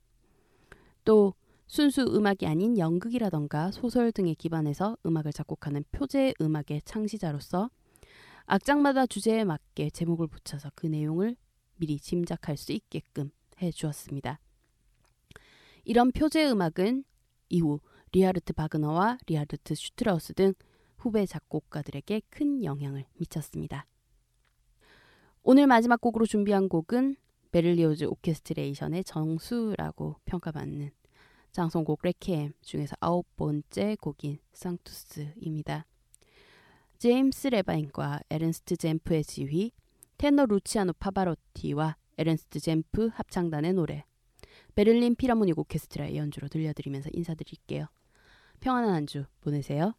또 1.05 1.35
순수 1.69 2.03
음악이 2.03 2.49
아닌 2.49 2.77
연극이라던가 2.77 3.71
소설 3.71 4.11
등에 4.11 4.35
기반해서 4.35 4.97
음악을 5.07 5.33
작곡하는 5.33 5.85
표제 5.93 6.35
음악의 6.41 6.83
창시자로서 6.85 7.71
악장마다 8.47 9.07
주제에 9.07 9.45
맞게 9.45 9.91
제목을 9.91 10.27
붙여서 10.27 10.73
그 10.75 10.89
내용을 10.89 11.37
미리 11.77 12.01
짐작할 12.01 12.57
수 12.57 12.73
있게끔 12.73 13.31
해 13.63 13.71
주었습니다. 13.71 14.41
이런 15.85 16.11
표제 16.11 16.51
음악은 16.51 17.05
이후 17.51 17.79
리하르트 18.11 18.53
바그너와 18.53 19.19
리하르트 19.29 19.77
슈트라우스 19.77 20.35
등 20.35 20.55
후배 20.97 21.25
작곡가들에게 21.25 22.23
큰 22.31 22.65
영향을 22.65 23.07
미쳤습니다. 23.15 23.87
오늘 25.45 25.67
마지막 25.67 26.01
곡으로 26.01 26.25
준비한 26.25 26.69
곡은 26.69 27.17
베를리오즈 27.51 28.05
오케스트레이션의 28.05 29.03
정수라고 29.03 30.17
평가받는 30.25 30.93
장송곡 31.51 32.01
레퀴엠 32.05 32.53
중에서 32.61 32.95
아홉 33.01 33.27
번째 33.37 33.97
곡인 34.01 34.39
상투스입니다. 34.53 35.87
제임스 36.99 37.49
레바인과 37.49 38.21
에른스트 38.31 38.77
젠프의 38.77 39.25
지휘, 39.25 39.73
테너 40.17 40.47
루치아노 40.47 40.93
파바로티와 41.01 41.97
에른스트 42.19 42.61
젠프 42.61 43.11
합창단의 43.13 43.73
노래, 43.73 44.05
베를린 44.77 45.17
피라모닉 45.17 45.59
오케스트라의 45.59 46.17
연주로 46.17 46.47
들려드리면서 46.47 47.11
인사드릴게요. 47.13 47.87
평안한 48.61 48.95
한 48.95 49.07
주 49.07 49.25
보내세요. 49.41 49.95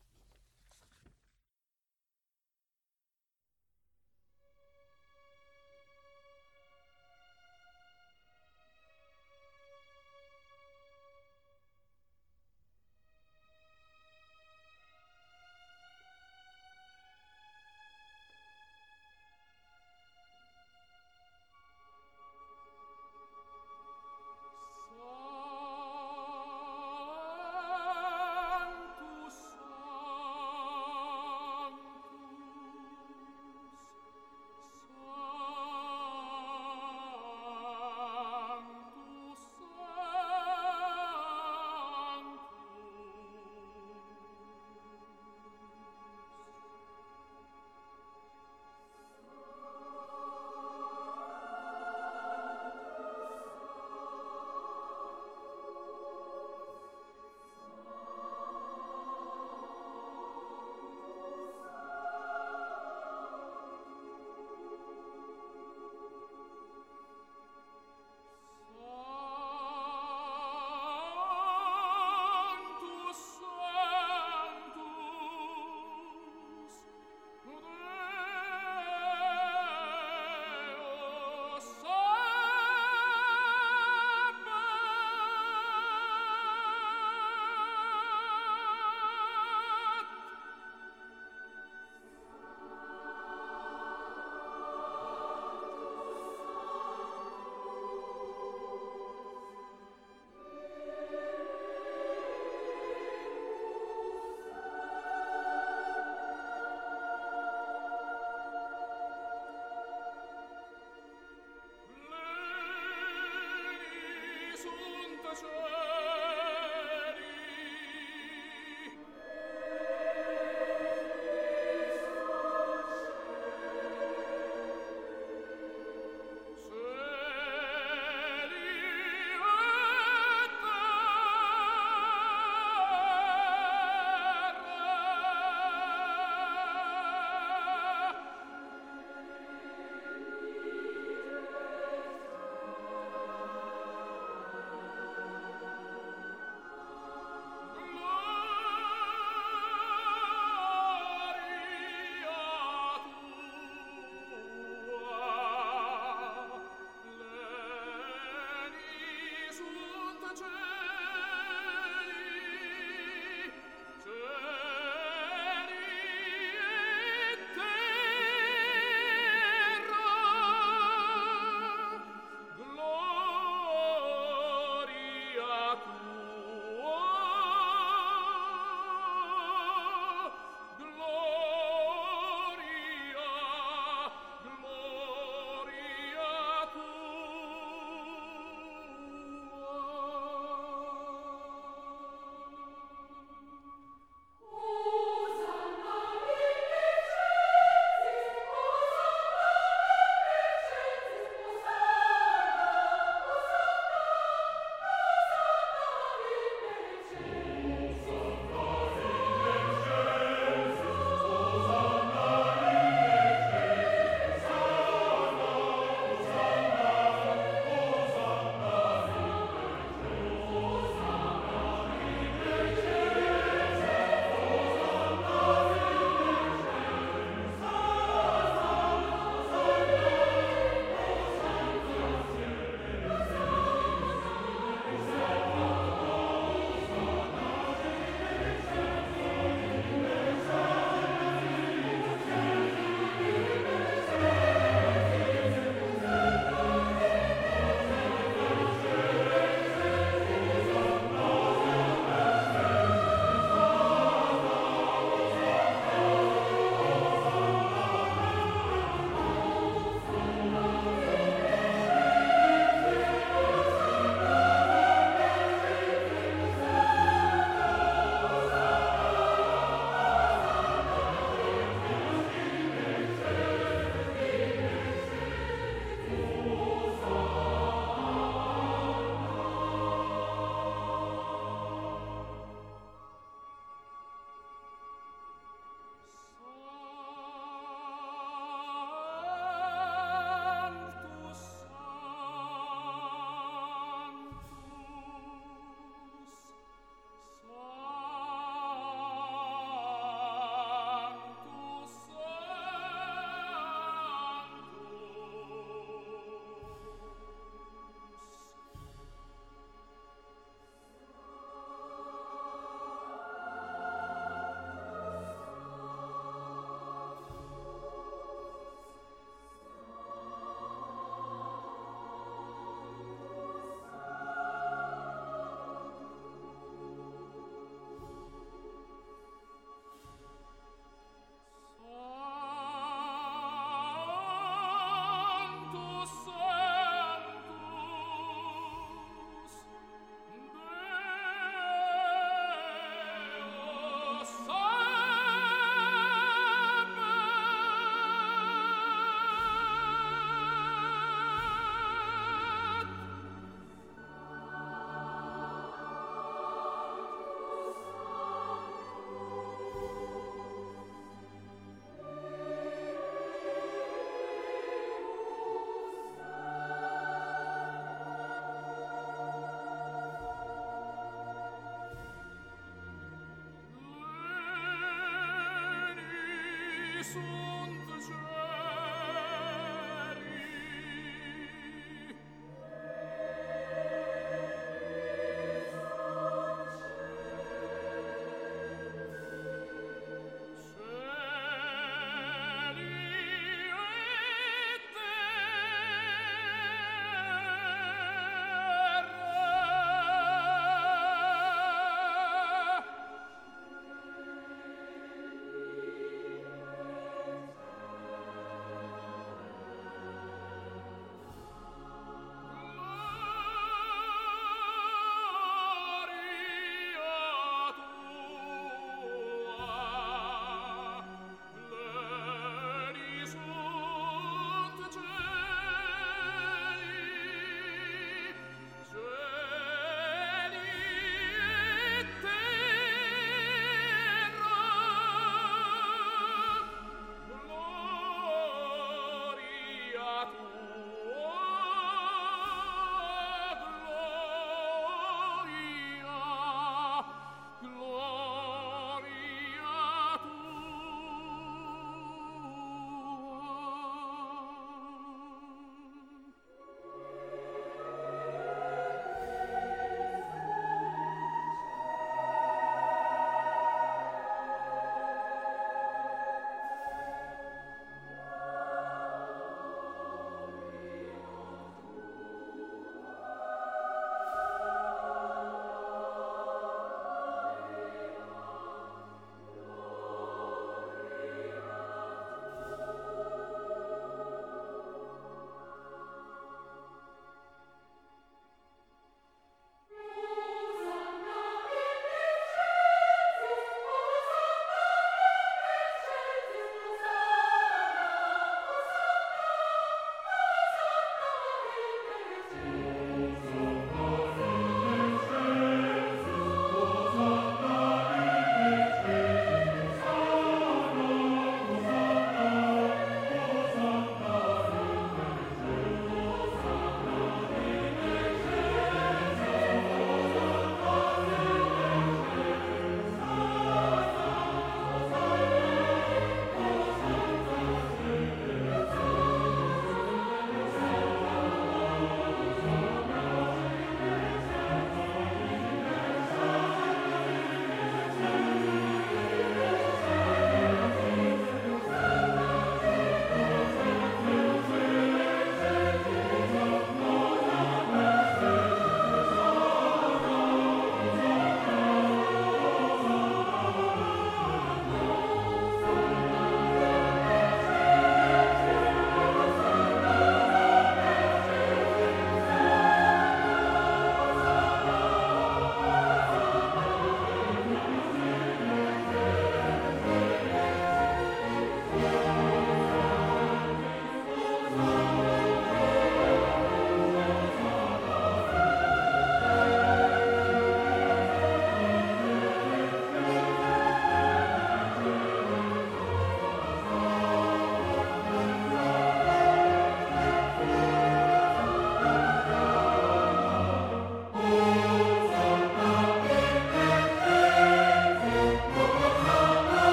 Jesus. 377.13 377.42